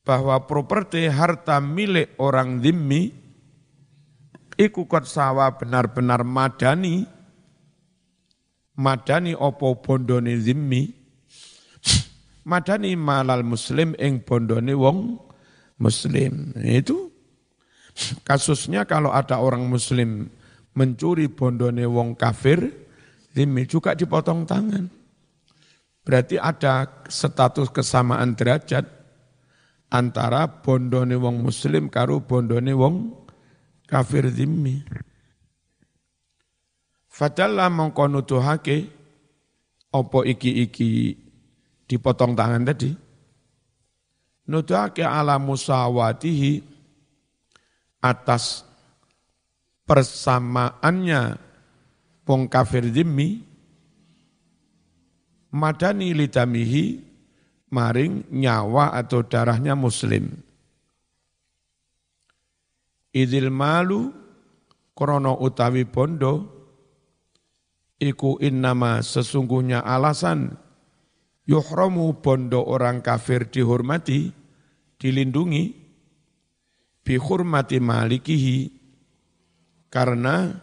bahwa 0.04 0.36
properti 0.44 1.08
harta 1.08 1.64
milik 1.64 2.20
orang 2.20 2.60
zimmi 2.60 3.16
iku 4.60 4.86
kot 4.86 5.08
sawa 5.08 5.56
benar-benar 5.56 6.28
madani 6.28 7.08
madani 8.76 9.32
opo 9.34 9.80
bondone 9.80 10.36
zimmi 10.38 11.03
madani 12.44 12.96
malal 12.96 13.44
muslim 13.44 13.96
ing 14.00 14.24
bondone 14.24 14.76
wong 14.76 15.20
muslim 15.80 16.56
itu 16.60 17.12
kasusnya 18.28 18.84
kalau 18.84 19.12
ada 19.12 19.40
orang 19.40 19.68
muslim 19.68 20.28
mencuri 20.76 21.32
bondone 21.32 21.88
wong 21.88 22.16
kafir 22.20 22.72
zimmi 23.34 23.64
juga 23.68 23.96
dipotong 23.96 24.44
tangan 24.44 24.86
berarti 26.04 26.36
ada 26.36 27.04
status 27.08 27.72
kesamaan 27.72 28.36
derajat 28.36 29.04
antara 29.94 30.50
bondone 30.50 31.14
wong 31.14 31.46
muslim 31.46 31.88
karo 31.88 32.26
bondone 32.26 32.74
wong 32.74 33.24
kafir 33.86 34.26
zimmi. 34.34 34.82
Fadalla 37.14 37.70
mongko 37.70 38.26
opo 39.94 40.26
iki-iki 40.26 41.14
dipotong 41.94 42.34
tangan 42.34 42.66
tadi. 42.66 42.90
Nuduhake 44.50 45.06
ala 45.06 45.38
musawatihi 45.38 46.66
atas 48.02 48.66
persamaannya 49.86 51.38
wong 52.26 52.50
kafir 52.50 52.84
zimmi 52.92 53.40
madani 55.54 56.12
lidamihi 56.12 57.00
maring 57.70 58.28
nyawa 58.34 58.98
atau 58.98 59.24
darahnya 59.24 59.78
muslim. 59.78 60.34
Idil 63.14 63.54
malu 63.54 64.10
krono 64.98 65.38
utawi 65.38 65.86
bondo 65.86 66.50
iku 68.02 68.42
innama 68.42 69.00
sesungguhnya 69.06 69.86
alasan 69.86 70.58
yuhramu 71.48 72.20
bondo 72.24 72.64
orang 72.64 73.04
kafir 73.04 73.52
dihormati, 73.52 74.32
dilindungi, 75.00 75.64
bihurmati 77.04 77.78
malikihi, 77.84 78.60
karena 79.92 80.56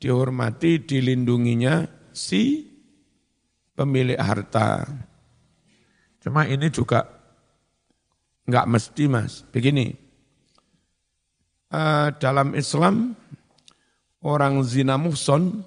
dihormati 0.00 0.84
dilindunginya 0.84 1.86
si 2.12 2.64
pemilik 3.76 4.16
harta. 4.16 4.88
Cuma 6.24 6.48
ini 6.48 6.66
juga 6.72 7.06
enggak 8.48 8.66
mesti 8.66 9.04
mas. 9.06 9.44
Begini, 9.52 9.92
uh, 11.70 12.08
dalam 12.18 12.56
Islam 12.56 13.14
orang 14.26 14.64
zina 14.66 14.98
muhson 14.98 15.62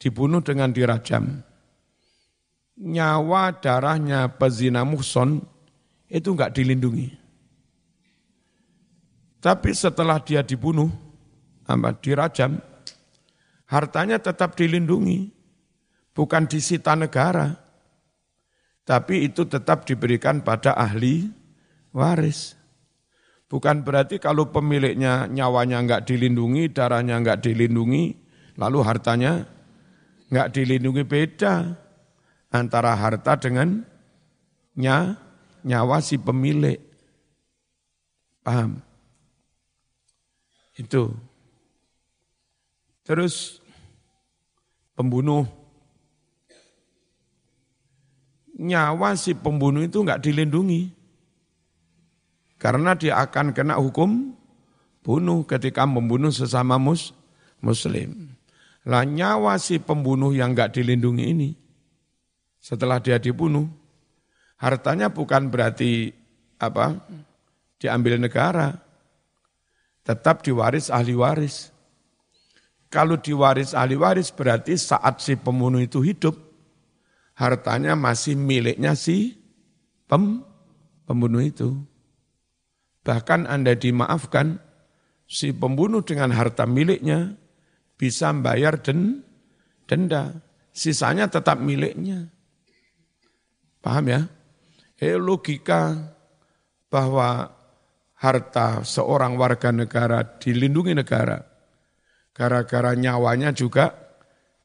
dibunuh 0.00 0.42
dengan 0.42 0.74
dirajam. 0.74 1.44
Nyawa 2.74 3.54
darahnya 3.62 4.26
pezina 4.34 4.82
muhson 4.82 5.38
itu 6.10 6.34
enggak 6.34 6.58
dilindungi. 6.58 7.14
Tapi 9.38 9.70
setelah 9.76 10.18
dia 10.18 10.40
dibunuh, 10.42 10.90
apa, 11.68 11.94
dirajam, 12.00 12.58
hartanya 13.68 14.18
tetap 14.18 14.56
dilindungi, 14.58 15.30
bukan 16.16 16.48
disita 16.50 16.96
negara, 16.96 17.52
tapi 18.82 19.28
itu 19.28 19.44
tetap 19.46 19.84
diberikan 19.86 20.40
pada 20.40 20.74
ahli 20.74 21.28
waris. 21.92 22.56
Bukan 23.46 23.86
berarti 23.86 24.18
kalau 24.18 24.50
pemiliknya 24.50 25.30
nyawanya 25.30 25.78
enggak 25.78 26.02
dilindungi, 26.08 26.72
darahnya 26.74 27.20
enggak 27.20 27.44
dilindungi, 27.44 28.16
lalu 28.58 28.78
hartanya 28.82 29.46
enggak 30.32 30.56
dilindungi 30.56 31.04
beda 31.04 31.83
antara 32.54 32.94
harta 32.94 33.34
dengan 33.34 33.82
nya, 34.78 35.18
nyawa 35.66 35.98
si 35.98 36.14
pemilik. 36.14 36.78
Paham? 38.46 38.78
Itu. 40.78 41.10
Terus 43.02 43.58
pembunuh 44.94 45.50
nyawa 48.54 49.18
si 49.18 49.34
pembunuh 49.34 49.82
itu 49.82 50.06
enggak 50.06 50.22
dilindungi. 50.22 50.94
Karena 52.56 52.96
dia 52.96 53.20
akan 53.20 53.52
kena 53.52 53.76
hukum 53.76 54.32
bunuh 55.04 55.44
ketika 55.44 55.84
membunuh 55.84 56.32
sesama 56.32 56.80
mus, 56.80 57.12
muslim. 57.60 58.32
Lah 58.88 59.04
nyawa 59.04 59.60
si 59.60 59.76
pembunuh 59.76 60.32
yang 60.32 60.56
enggak 60.56 60.72
dilindungi 60.80 61.24
ini, 61.28 61.50
setelah 62.64 62.96
dia 62.96 63.20
dibunuh, 63.20 63.68
hartanya 64.56 65.12
bukan 65.12 65.52
berarti 65.52 66.16
apa 66.56 66.96
diambil 67.76 68.16
negara, 68.16 68.72
tetap 70.00 70.40
diwaris 70.40 70.88
ahli 70.88 71.12
waris. 71.12 71.68
Kalau 72.88 73.20
diwaris 73.20 73.76
ahli 73.76 74.00
waris 74.00 74.32
berarti 74.32 74.80
saat 74.80 75.20
si 75.20 75.36
pembunuh 75.36 75.84
itu 75.84 76.00
hidup, 76.00 76.40
hartanya 77.36 77.92
masih 77.92 78.32
miliknya 78.32 78.96
si 78.96 79.36
pem, 80.08 80.40
pembunuh 81.04 81.44
itu. 81.44 81.76
Bahkan 83.04 83.44
Anda 83.44 83.76
dimaafkan, 83.76 84.56
si 85.28 85.52
pembunuh 85.52 86.00
dengan 86.00 86.32
harta 86.32 86.64
miliknya 86.64 87.36
bisa 88.00 88.32
membayar 88.32 88.80
den, 88.80 89.20
denda. 89.84 90.40
Sisanya 90.72 91.28
tetap 91.28 91.60
miliknya. 91.60 92.33
Paham 93.84 94.08
ya? 94.08 94.24
Eh, 94.96 95.20
logika 95.20 95.92
bahwa 96.88 97.52
harta 98.16 98.80
seorang 98.80 99.36
warga 99.36 99.68
negara 99.68 100.24
dilindungi 100.24 100.96
negara. 100.96 101.44
Gara-gara 102.32 102.96
nyawanya 102.96 103.52
juga 103.52 103.92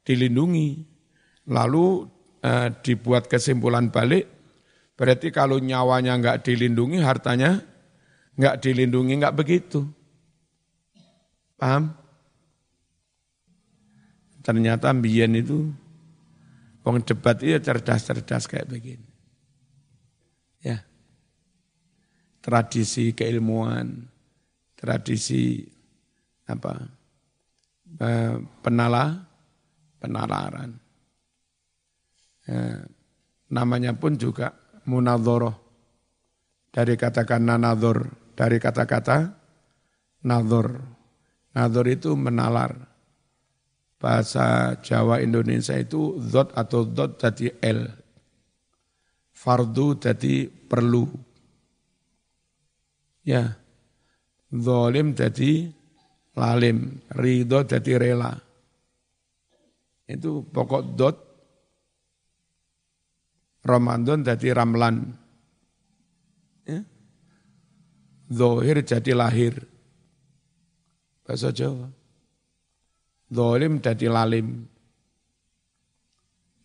dilindungi. 0.08 0.88
Lalu 1.52 2.08
eh, 2.40 2.72
dibuat 2.80 3.28
kesimpulan 3.28 3.92
balik, 3.92 4.24
berarti 4.96 5.36
kalau 5.36 5.60
nyawanya 5.60 6.16
enggak 6.16 6.48
dilindungi, 6.48 7.04
hartanya 7.04 7.60
nggak 8.40 8.64
dilindungi, 8.64 9.20
nggak 9.20 9.36
begitu. 9.36 9.84
Paham? 11.60 11.92
Ternyata 14.40 14.96
Bian 14.96 15.36
itu 15.36 15.68
Wong 16.90 17.04
debat 17.04 17.36
itu 17.44 17.60
cerdas-cerdas 17.60 18.48
kayak 18.48 18.66
begini. 18.72 19.06
Ya. 20.64 20.84
Tradisi 22.50 23.14
keilmuan, 23.14 24.10
tradisi 24.74 25.62
apa? 26.50 26.74
Eh, 28.02 28.42
penala, 28.66 29.22
penalaran. 30.02 30.74
Ya, 32.50 32.90
namanya 33.54 33.94
pun 33.94 34.18
juga 34.18 34.58
munadhoroh. 34.90 35.54
Dari 36.74 36.98
katakan 36.98 37.46
nanadhor, 37.46 38.10
dari 38.34 38.58
kata-kata 38.58 39.30
nadhor. 40.26 40.82
Nadhor 41.54 41.86
itu 41.86 42.18
menalar 42.18 42.74
bahasa 44.02 44.74
Jawa 44.82 45.22
Indonesia 45.22 45.78
itu 45.78 46.18
zot 46.18 46.50
atau 46.58 46.82
dot 46.82 47.22
jadi 47.22 47.54
L. 47.62 47.94
Fardu 49.38 50.02
jadi 50.02 50.50
perlu. 50.50 51.29
Ya. 53.24 53.56
Zolim 54.50 55.14
jadi 55.14 55.70
lalim. 56.34 57.04
Ridho 57.14 57.64
jadi 57.66 57.92
rela. 58.00 58.34
Itu 60.10 60.46
pokok 60.50 60.84
dot. 60.98 61.18
Ramadan 63.62 64.26
jadi 64.26 64.56
ramlan. 64.56 65.14
Ya. 66.66 66.82
Zohir 68.32 68.82
jadi 68.82 69.12
lahir. 69.14 69.62
Bahasa 71.28 71.54
Jawa. 71.54 71.94
Zolim 73.30 73.78
jadi 73.78 74.10
lalim. 74.10 74.66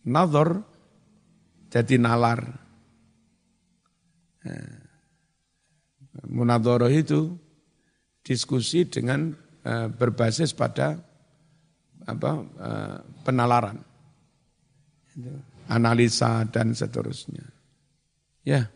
Nazar 0.05 0.65
jadi 1.69 1.97
nalar. 1.97 2.41
Nah, 4.45 4.84
Munadoroh 6.23 6.91
itu 6.91 7.35
diskusi 8.23 8.87
dengan 8.87 9.35
uh, 9.67 9.91
berbasis 9.91 10.55
pada 10.55 10.95
apa 12.05 12.31
uh, 12.39 12.97
penalaran, 13.27 13.83
analisa 15.67 16.47
dan 16.47 16.71
seterusnya. 16.77 17.45
Ya, 18.45 18.69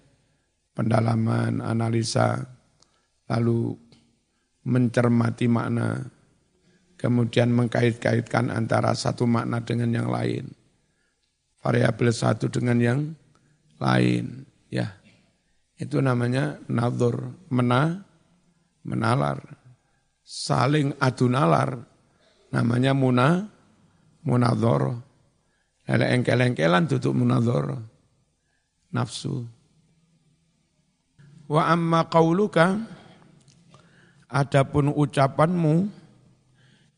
pendalaman, 0.72 1.60
analisa, 1.60 2.48
lalu 3.28 3.76
mencermati 4.64 5.46
makna 5.46 6.08
kemudian 6.98 7.54
mengkait-kaitkan 7.54 8.50
antara 8.50 8.92
satu 8.92 9.24
makna 9.24 9.62
dengan 9.62 9.94
yang 9.94 10.08
lain, 10.10 10.50
variabel 11.62 12.10
satu 12.10 12.50
dengan 12.50 12.78
yang 12.82 13.00
lain, 13.78 14.48
ya 14.68 14.98
itu 15.78 16.02
namanya 16.02 16.58
nadur, 16.66 17.38
mena, 17.54 18.02
menalar, 18.82 19.38
saling 20.26 20.90
adu 20.98 21.30
nalar, 21.30 21.78
namanya 22.50 22.90
muna, 22.92 23.46
munador, 24.26 24.98
lele 25.86 26.06
engkel-engkelan 26.18 26.90
tutup 26.90 27.14
munador, 27.14 27.78
nafsu. 28.90 29.46
Wa 31.46 31.70
amma 31.70 32.10
qauluka, 32.10 32.74
adapun 34.26 34.90
ucapanmu, 34.90 35.94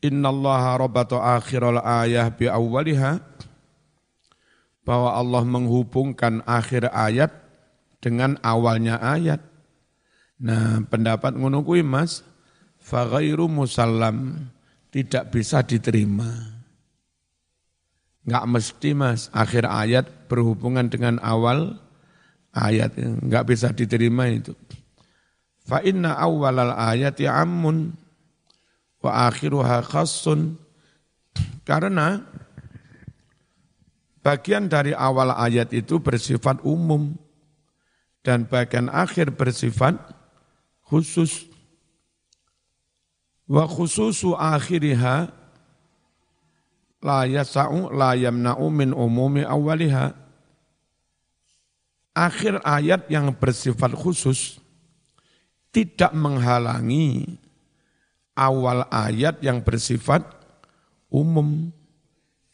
Innallaha 0.01 0.81
rabata 0.81 1.21
akhiral 1.37 1.77
ayah 1.85 2.33
bi 2.33 2.49
awwaliha 2.49 3.21
bahwa 4.81 5.13
Allah 5.13 5.45
menghubungkan 5.45 6.41
akhir 6.49 6.89
ayat 6.89 7.29
dengan 8.01 8.41
awalnya 8.41 8.99
ayat. 8.99 9.45
Nah, 10.41 10.81
pendapat 10.89 11.37
ngono 11.37 11.61
kuwi 11.61 11.85
Mas, 11.85 12.25
fa 12.81 13.05
musallam 13.47 14.49
tidak 14.89 15.31
bisa 15.31 15.61
diterima. 15.61 16.29
Enggak 18.25 18.45
mesti 18.49 18.91
Mas, 18.97 19.29
akhir 19.37 19.69
ayat 19.69 20.09
berhubungan 20.27 20.89
dengan 20.89 21.21
awal 21.21 21.77
ayat, 22.57 22.97
enggak 22.97 23.47
bisa 23.53 23.71
diterima 23.71 24.29
itu. 24.33 24.57
Fa 25.65 25.85
inna 25.85 26.17
awwalal 26.17 26.75
ayati 26.75 27.29
ammun 27.29 27.95
wa 29.01 29.29
akhiruha 29.29 29.85
khassun 29.87 30.59
karena 31.65 32.21
bagian 34.21 34.69
dari 34.69 34.93
awal 34.93 35.33
ayat 35.33 35.73
itu 35.73 36.03
bersifat 36.03 36.61
umum 36.67 37.17
dan 38.21 38.45
bagian 38.45 38.93
akhir 38.93 39.33
bersifat 39.33 39.97
khusus 40.85 41.49
wa 43.49 43.65
khususu 43.65 44.37
akhiriha 44.37 45.33
la 47.01 47.25
yasa'u 47.25 47.91
la 47.91 48.13
yamna'u 48.15 48.69
min 48.69 48.93
umumi 48.93 49.43
awaliha 49.43 50.13
akhir 52.13 52.61
ayat 52.61 53.09
yang 53.09 53.33
bersifat 53.33 53.97
khusus 53.97 54.61
tidak 55.71 56.13
menghalangi 56.13 57.41
awal 58.35 58.89
ayat 58.89 59.39
yang 59.45 59.61
bersifat 59.61 60.25
umum. 61.13 61.69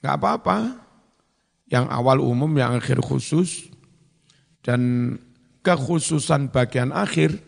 Enggak 0.01 0.14
apa-apa. 0.19 0.59
Yang 1.71 1.87
awal 1.91 2.19
umum, 2.23 2.51
yang 2.59 2.75
akhir 2.79 2.99
khusus. 3.03 3.71
Dan 4.62 5.14
kekhususan 5.67 6.55
bagian 6.55 6.95
akhir 6.95 7.43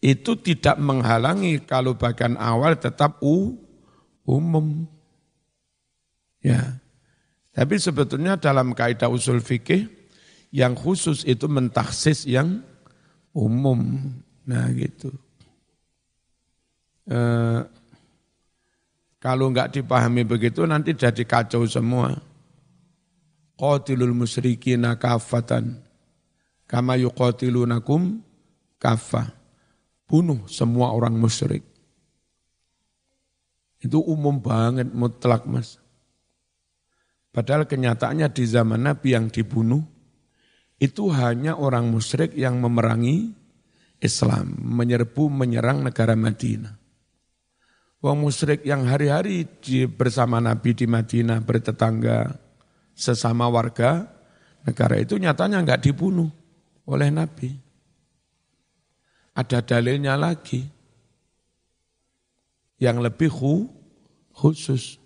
itu 0.00 0.32
tidak 0.40 0.80
menghalangi 0.80 1.60
kalau 1.68 1.92
bagian 1.92 2.40
awal 2.40 2.72
tetap 2.80 3.20
u, 3.20 3.60
umum. 4.24 4.88
Ya. 6.40 6.80
Tapi 7.52 7.76
sebetulnya 7.76 8.40
dalam 8.40 8.72
kaidah 8.72 9.12
usul 9.12 9.44
fikih 9.44 9.88
yang 10.48 10.72
khusus 10.72 11.28
itu 11.28 11.44
mentaksis 11.44 12.24
yang 12.24 12.64
umum. 13.36 14.12
Nah 14.48 14.72
gitu 14.72 15.12
eh, 17.10 17.60
kalau 19.20 19.50
enggak 19.50 19.74
dipahami 19.74 20.22
begitu 20.22 20.62
nanti 20.68 20.94
jadi 20.94 21.22
kacau 21.26 21.66
semua. 21.66 22.14
Qatilul 23.56 24.12
musyrikina 24.12 25.00
kafatan 25.00 25.85
kama 26.66 26.98
yuqatilunakum 27.00 28.20
kafah. 28.76 29.32
Bunuh 30.06 30.46
semua 30.46 30.94
orang 30.94 31.18
musyrik. 31.18 31.66
Itu 33.82 33.98
umum 34.02 34.38
banget 34.38 34.90
mutlak 34.94 35.46
mas. 35.50 35.82
Padahal 37.34 37.66
kenyataannya 37.66 38.30
di 38.30 38.44
zaman 38.46 38.86
Nabi 38.86 39.18
yang 39.18 39.26
dibunuh 39.28 39.82
itu 40.78 41.10
hanya 41.10 41.58
orang 41.58 41.90
musyrik 41.90 42.32
yang 42.38 42.62
memerangi 42.62 43.34
Islam, 43.98 44.56
menyerbu, 44.60 45.28
menyerang 45.32 45.82
negara 45.82 46.14
Madinah. 46.14 46.76
Wong 48.04 48.22
musyrik 48.22 48.62
yang 48.62 48.86
hari-hari 48.86 49.48
bersama 49.90 50.38
Nabi 50.38 50.76
di 50.76 50.86
Madinah 50.86 51.42
bertetangga 51.42 52.38
sesama 52.94 53.50
warga 53.50 54.06
negara 54.62 55.00
itu 55.00 55.18
nyatanya 55.18 55.64
enggak 55.64 55.82
dibunuh 55.84 56.45
oleh 56.86 57.10
Nabi. 57.10 57.50
Ada 59.36 59.60
dalilnya 59.60 60.16
lagi 60.16 60.64
yang 62.80 63.04
lebih 63.04 63.28
khusus. 64.32 64.96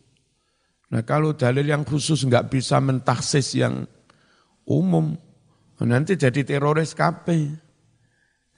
Nah 0.91 1.03
kalau 1.03 1.35
dalil 1.35 1.67
yang 1.67 1.83
khusus 1.83 2.23
enggak 2.23 2.47
bisa 2.51 2.79
mentaksis 2.79 3.59
yang 3.59 3.87
umum, 4.67 5.19
nanti 5.83 6.15
jadi 6.15 6.47
teroris 6.47 6.95
kape. 6.95 7.71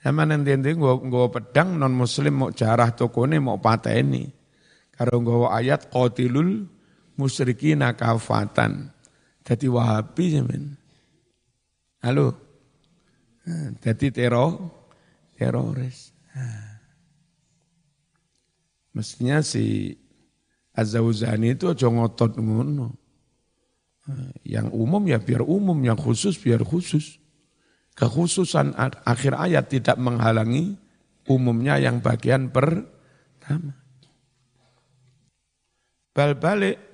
Sama 0.02 0.26
nanti-nanti 0.26 0.74
gue 0.74 1.26
pedang 1.30 1.78
non 1.78 1.94
muslim 1.94 2.34
mau 2.34 2.50
jarah 2.50 2.90
tokone 2.90 3.38
mau 3.38 3.62
pateni. 3.62 4.26
Kalau 4.92 5.22
gue 5.22 5.46
ayat 5.46 5.88
qatilul 5.88 6.66
musyrikina 7.14 7.94
kafatan. 7.94 8.90
Jadi 9.46 9.66
wahabi 9.70 10.42
men. 10.42 10.74
Halo. 12.02 12.41
Jadi 13.82 14.14
teror, 14.14 14.70
teroris. 15.34 16.14
Mestinya 18.94 19.42
si 19.42 19.96
Azawuzani 20.72 21.58
itu 21.58 21.72
aja 21.72 21.90
ngotot 21.90 22.38
ngono. 22.38 22.94
Yang 24.46 24.68
umum 24.74 25.02
ya 25.06 25.18
biar 25.18 25.42
umum, 25.42 25.78
yang 25.82 25.98
khusus 25.98 26.38
biar 26.38 26.62
khusus. 26.62 27.18
Kekhususan 27.92 28.72
akhir 29.04 29.36
ayat 29.36 29.68
tidak 29.68 30.00
menghalangi 30.00 30.80
umumnya 31.28 31.76
yang 31.76 32.00
bagian 32.00 32.48
pertama. 32.48 33.76
Bal 36.12 36.36
balik 36.36 36.92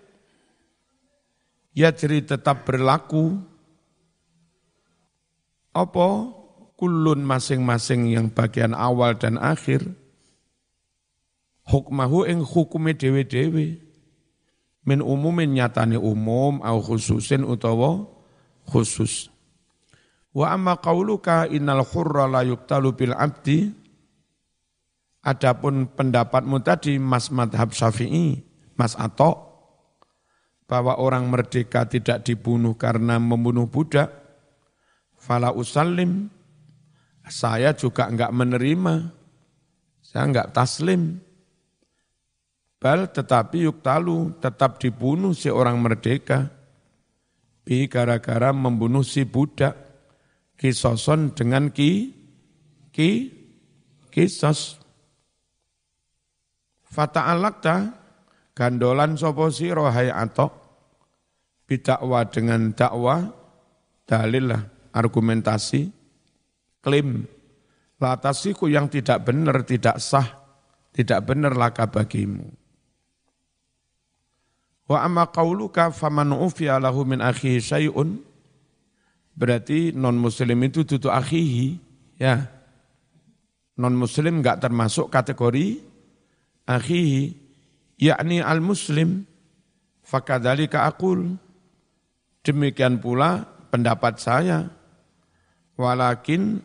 Ya 1.79 1.95
jadi 1.95 2.27
tetap 2.27 2.67
berlaku. 2.67 3.39
Apa? 5.71 6.35
Kulun 6.79 7.27
masing-masing 7.27 8.15
yang 8.15 8.31
bagian 8.31 8.71
awal 8.71 9.19
dan 9.19 9.35
akhir. 9.35 9.83
Hukmahu 11.67 12.23
ing 12.31 12.47
hukume 12.47 12.95
dewe-dewe. 12.95 13.83
Min 14.87 15.03
umumin 15.03 15.59
nyatane 15.59 15.99
umum, 15.99 16.63
au 16.63 16.79
khususin 16.79 17.43
utawa 17.43 18.07
khusus. 18.71 19.27
Wa 20.31 20.55
amma 20.55 20.79
qauluka 20.79 21.51
innal 21.51 21.83
khurra 21.83 22.31
la 22.31 22.47
yuktalu 22.47 22.95
bil 22.95 23.15
abdi. 23.19 23.75
Adapun 25.27 25.91
pendapatmu 25.93 26.63
tadi 26.63 26.97
Mas 27.03 27.29
Madhab 27.35 27.75
Syafi'i, 27.75 28.39
Mas 28.79 28.95
Atok, 28.95 29.35
bahwa 30.71 30.95
orang 30.95 31.27
merdeka 31.27 31.91
tidak 31.91 32.23
dibunuh 32.23 32.79
karena 32.79 33.19
membunuh 33.19 33.67
budak, 33.67 34.15
fala 35.19 35.51
usallim, 35.51 36.31
saya 37.29 37.77
juga 37.77 38.09
enggak 38.09 38.33
menerima, 38.33 38.95
saya 40.03 40.25
enggak 40.29 40.53
taslim. 40.53 41.21
Bal 42.79 43.11
tetapi 43.11 43.67
yuktalu, 43.67 44.39
tetap 44.39 44.79
dibunuh 44.79 45.35
si 45.35 45.51
orang 45.51 45.79
merdeka. 45.83 46.49
Bi 47.67 47.85
gara-gara 47.91 48.55
membunuh 48.55 49.05
si 49.05 49.27
budak. 49.29 49.75
Kisoson 50.59 51.35
dengan 51.35 51.71
ki, 51.71 52.11
ki, 52.91 53.11
kisos. 54.11 54.79
Fata'alakta, 56.89 57.95
gandolan 58.59 59.15
sopo 59.15 59.55
siro 59.55 59.87
hai 59.87 60.11
atok 60.11 60.51
bidakwa 61.69 62.27
dengan 62.27 62.75
dakwah 62.75 63.23
dalil 64.09 64.51
lah 64.51 64.63
argumentasi 64.97 65.98
klaim. 66.89 67.29
Latasiku 68.01 68.71
yang 68.73 68.89
tidak 68.89 69.29
benar 69.29 69.61
tidak 69.69 70.01
sah 70.01 70.39
tidak 70.97 71.29
benar 71.29 71.53
laka 71.55 71.87
bagimu. 71.87 72.49
Wa 74.89 75.05
amma 75.05 75.29
qauluka 75.29 75.93
faman 75.93 76.33
ufiya 76.33 76.81
lahu 76.81 77.05
min 77.05 77.21
akhihi 77.21 77.61
syai'un. 77.61 78.19
Berarti 79.39 79.95
non 79.95 80.19
muslim 80.19 80.59
itu 80.67 80.83
tutu 80.83 81.13
akhihi 81.13 81.79
ya. 82.19 82.51
Non 83.79 83.95
muslim 83.95 84.43
enggak 84.43 84.59
termasuk 84.59 85.13
kategori 85.13 85.79
akhihi. 86.67 87.47
Yakni 87.99 88.39
al-muslim, 88.39 89.27
fakadhalika 90.07 90.87
akul. 90.87 91.35
Demikian 92.47 93.03
pula 93.03 93.43
pendapat 93.75 94.23
saya. 94.23 94.71
Walakin 95.75 96.63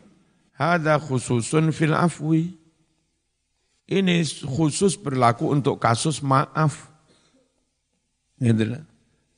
hada 0.58 0.98
khususun 0.98 1.74
fil 1.74 1.94
afwi. 1.94 2.54
Ini 3.84 4.24
khusus 4.48 4.96
berlaku 4.96 5.52
untuk 5.52 5.76
kasus 5.76 6.24
maaf. 6.24 6.88
Gitu 8.40 8.80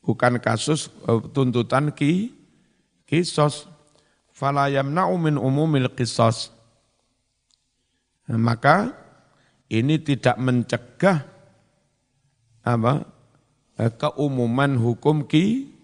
Bukan 0.07 0.39
kasus 0.39 0.87
eh, 0.87 1.19
tuntutan 1.35 1.91
ki, 1.91 2.31
kisos. 3.11 3.67
Fala 4.31 4.71
yamna'u 4.71 5.19
min 5.19 5.35
umumil 5.35 5.91
kisos. 5.91 6.55
Maka 8.31 8.95
ini 9.67 9.99
tidak 9.99 10.39
mencegah 10.39 11.27
apa 12.63 13.03
eh, 13.83 13.91
keumuman 13.91 14.79
hukum 14.79 15.27
ki 15.27 15.75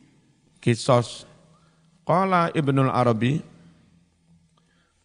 kisos. 0.63 1.27
Qala 2.07 2.55
Ibnul 2.55 2.95
Arabi 2.95 3.52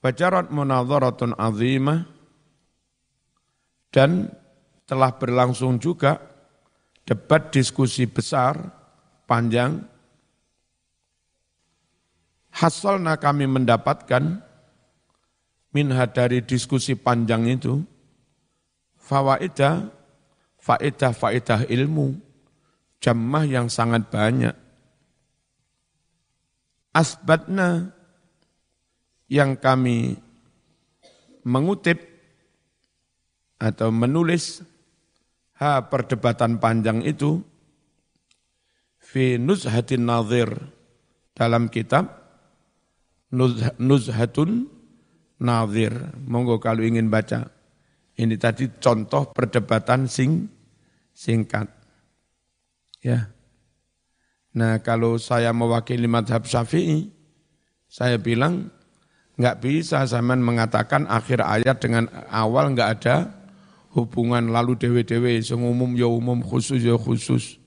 Bajarat 0.07 0.55
munadharatun 0.55 1.35
azimah 1.35 2.07
dan 3.91 4.31
telah 4.87 5.11
berlangsung 5.19 5.83
juga 5.83 6.15
debat 7.03 7.51
diskusi 7.51 8.07
besar, 8.07 8.55
panjang. 9.27 9.83
Hasalna 12.55 13.19
kami 13.19 13.51
mendapatkan 13.51 14.39
minha 15.75 16.07
dari 16.07 16.39
diskusi 16.39 16.95
panjang 16.95 17.43
itu, 17.51 17.83
fawaidah 18.95 19.91
faedah-faedah 20.55 21.67
ilmu, 21.67 22.15
jamah 23.03 23.43
yang 23.43 23.67
sangat 23.67 24.07
banyak. 24.07 24.55
Asbatna 26.95 27.96
yang 29.28 29.59
kami 29.59 30.15
mengutip 31.43 31.99
atau 33.57 33.91
menulis 33.91 34.63
ha 35.59 35.88
perdebatan 35.88 36.59
panjang 36.61 37.03
itu 37.03 37.41
fi 38.99 39.39
nuzhatin 39.39 40.03
nazir 40.07 40.51
dalam 41.36 41.71
kitab 41.71 42.11
nuzhatun 43.80 44.71
nazir 45.39 45.93
monggo 46.23 46.59
kalau 46.59 46.84
ingin 46.84 47.11
baca 47.11 47.51
ini 48.17 48.34
tadi 48.36 48.65
contoh 48.82 49.30
perdebatan 49.30 50.09
sing 50.09 50.49
singkat. 51.13 51.69
Ya. 53.05 53.30
Nah 54.57 54.82
kalau 54.82 55.21
saya 55.21 55.53
mewakili 55.53 56.09
madhab 56.09 56.49
syafi'i, 56.49 57.13
saya 57.86 58.17
bilang 58.17 58.73
nggak 59.38 59.57
bisa 59.61 60.01
zaman 60.09 60.41
mengatakan 60.41 61.05
akhir 61.05 61.45
ayat 61.45 61.77
dengan 61.77 62.09
awal 62.33 62.73
nggak 62.73 62.89
ada 62.99 63.15
hubungan 63.93 64.49
lalu 64.49 64.77
dewe-dewe. 64.77 65.38
Sing 65.45 65.61
umum 65.61 65.93
ya 65.93 66.09
umum 66.09 66.41
khusus 66.41 66.81
ya 66.81 66.97
khusus. 66.97 67.61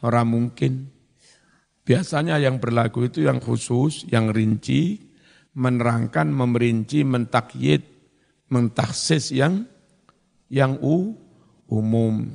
Orang 0.00 0.32
mungkin. 0.32 0.88
Biasanya 1.82 2.38
yang 2.38 2.62
berlaku 2.62 3.10
itu 3.10 3.26
yang 3.26 3.42
khusus 3.42 4.06
yang 4.06 4.30
rinci 4.30 5.02
menerangkan 5.58 6.30
memerinci 6.30 7.02
mentakyid 7.02 7.82
mentaksis 8.46 9.34
yang 9.34 9.66
yang 10.46 10.78
u, 10.78 11.18
umum. 11.66 12.26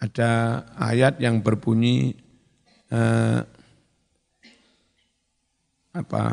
Ada 0.00 0.64
ayat 0.76 1.20
yang 1.20 1.44
berbunyi 1.44 2.16
eh, 2.88 3.40
apa 5.90 6.24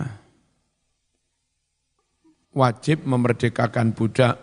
wajib 2.58 3.05
memerdekakan 3.05 3.93
budak. 3.93 4.41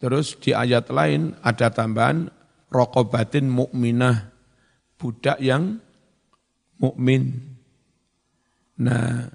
Terus 0.00 0.32
di 0.40 0.56
ayat 0.56 0.88
lain 0.88 1.36
ada 1.44 1.68
tambahan 1.68 2.32
rokobatin 2.72 3.52
mukminah 3.52 4.32
budak 4.96 5.36
yang 5.44 5.76
mukmin. 6.80 7.36
Nah, 8.80 9.28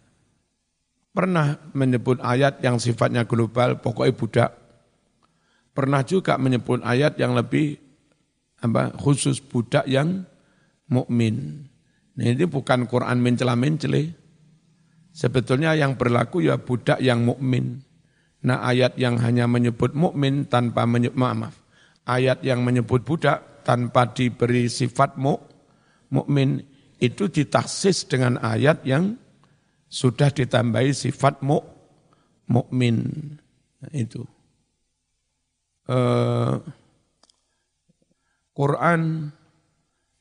pernah 1.14 1.62
menyebut 1.78 2.18
ayat 2.26 2.58
yang 2.66 2.82
sifatnya 2.82 3.30
global, 3.30 3.78
pokoknya 3.78 4.18
budak 4.18 4.52
pernah 5.76 6.02
juga 6.08 6.40
menyebut 6.40 6.80
ayat 6.88 7.20
yang 7.20 7.36
lebih 7.36 7.76
apa 8.64 8.96
khusus 8.96 9.44
budak 9.44 9.84
yang 9.86 10.24
mukmin. 10.88 11.68
Nah, 12.16 12.32
ini 12.32 12.48
bukan 12.48 12.88
Quran 12.88 13.20
mencela-mencele. 13.20 14.16
Sebetulnya 15.16 15.72
yang 15.80 15.96
berlaku 15.96 16.44
ya 16.44 16.60
budak 16.60 17.00
yang 17.00 17.24
mukmin. 17.24 17.80
Nah, 18.44 18.68
ayat 18.68 19.00
yang 19.00 19.16
hanya 19.24 19.48
menyebut 19.48 19.96
mukmin 19.96 20.44
tanpa 20.44 20.84
menyebut 20.84 21.16
maaf. 21.16 21.56
Ayat 22.04 22.44
yang 22.44 22.68
menyebut 22.68 23.08
budak 23.08 23.64
tanpa 23.64 24.12
diberi 24.12 24.68
sifat 24.68 25.16
mukmin 26.12 26.62
itu 27.00 27.32
ditaksis 27.32 28.12
dengan 28.12 28.38
ayat 28.44 28.84
yang 28.84 29.16
sudah 29.88 30.30
ditambahi 30.36 30.92
sifat 30.92 31.40
mukmin. 32.52 32.98
Nah, 33.80 33.92
itu 33.96 34.22
eh, 35.88 36.54
Quran 38.52 39.32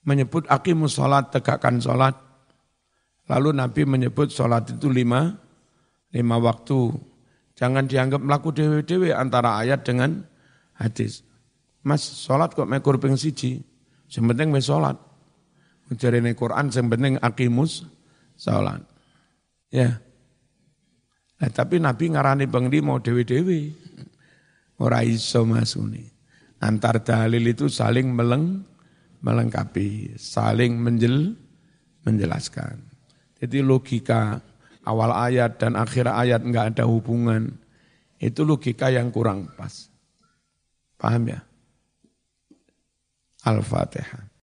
menyebut 0.07 0.47
akimus 0.47 0.97
sholat, 0.97 1.35
tegakkan 1.35 1.83
sholat. 1.83 2.24
Lalu 3.25 3.57
Nabi 3.57 3.83
menyebut 3.89 4.29
sholat 4.29 4.69
itu 4.69 4.93
lima, 4.93 5.33
lima 6.13 6.37
waktu. 6.37 6.93
Jangan 7.57 7.89
dianggap 7.89 8.21
melaku 8.21 8.53
dewe-dewe 8.53 9.15
antara 9.15 9.63
ayat 9.63 9.87
dengan 9.87 10.27
hadis. 10.77 11.25
Mas, 11.87 12.05
sholat 12.05 12.53
kok 12.53 12.69
mekur 12.69 13.01
ping 13.01 13.17
siji. 13.17 13.63
Yang 14.13 14.25
penting 14.33 14.49
sholat. 14.61 14.97
Mencari 15.89 16.21
Quran, 16.37 16.67
yang 16.73 17.17
akimus 17.21 17.85
sholat. 18.37 18.81
Ya. 19.73 20.01
Nah, 21.41 21.51
tapi 21.51 21.83
Nabi 21.83 22.15
ngarani 22.15 22.45
bangdi 22.49 22.79
mau 22.85 23.01
dewe-dewe. 23.01 23.73
Ora 24.81 25.01
iso 25.07 25.47
Mas 25.47 25.79
Uni. 25.79 26.03
Antar 26.61 27.05
dalil 27.05 27.45
itu 27.53 27.69
saling 27.69 28.11
meleng 28.11 28.65
melengkapi, 29.25 30.17
saling 30.21 30.77
menjel, 30.77 31.33
menjelaskan. 32.05 32.94
Jadi 33.45 33.61
logika 33.61 34.41
awal 34.89 35.13
ayat 35.13 35.61
dan 35.61 35.77
akhir 35.77 36.09
ayat 36.09 36.41
enggak 36.41 36.73
ada 36.73 36.89
hubungan, 36.89 37.61
itu 38.17 38.41
logika 38.41 38.89
yang 38.89 39.13
kurang 39.13 39.53
pas. 39.53 39.93
Paham 40.97 41.29
ya? 41.29 41.45
Al-Fatihah. 43.45 44.34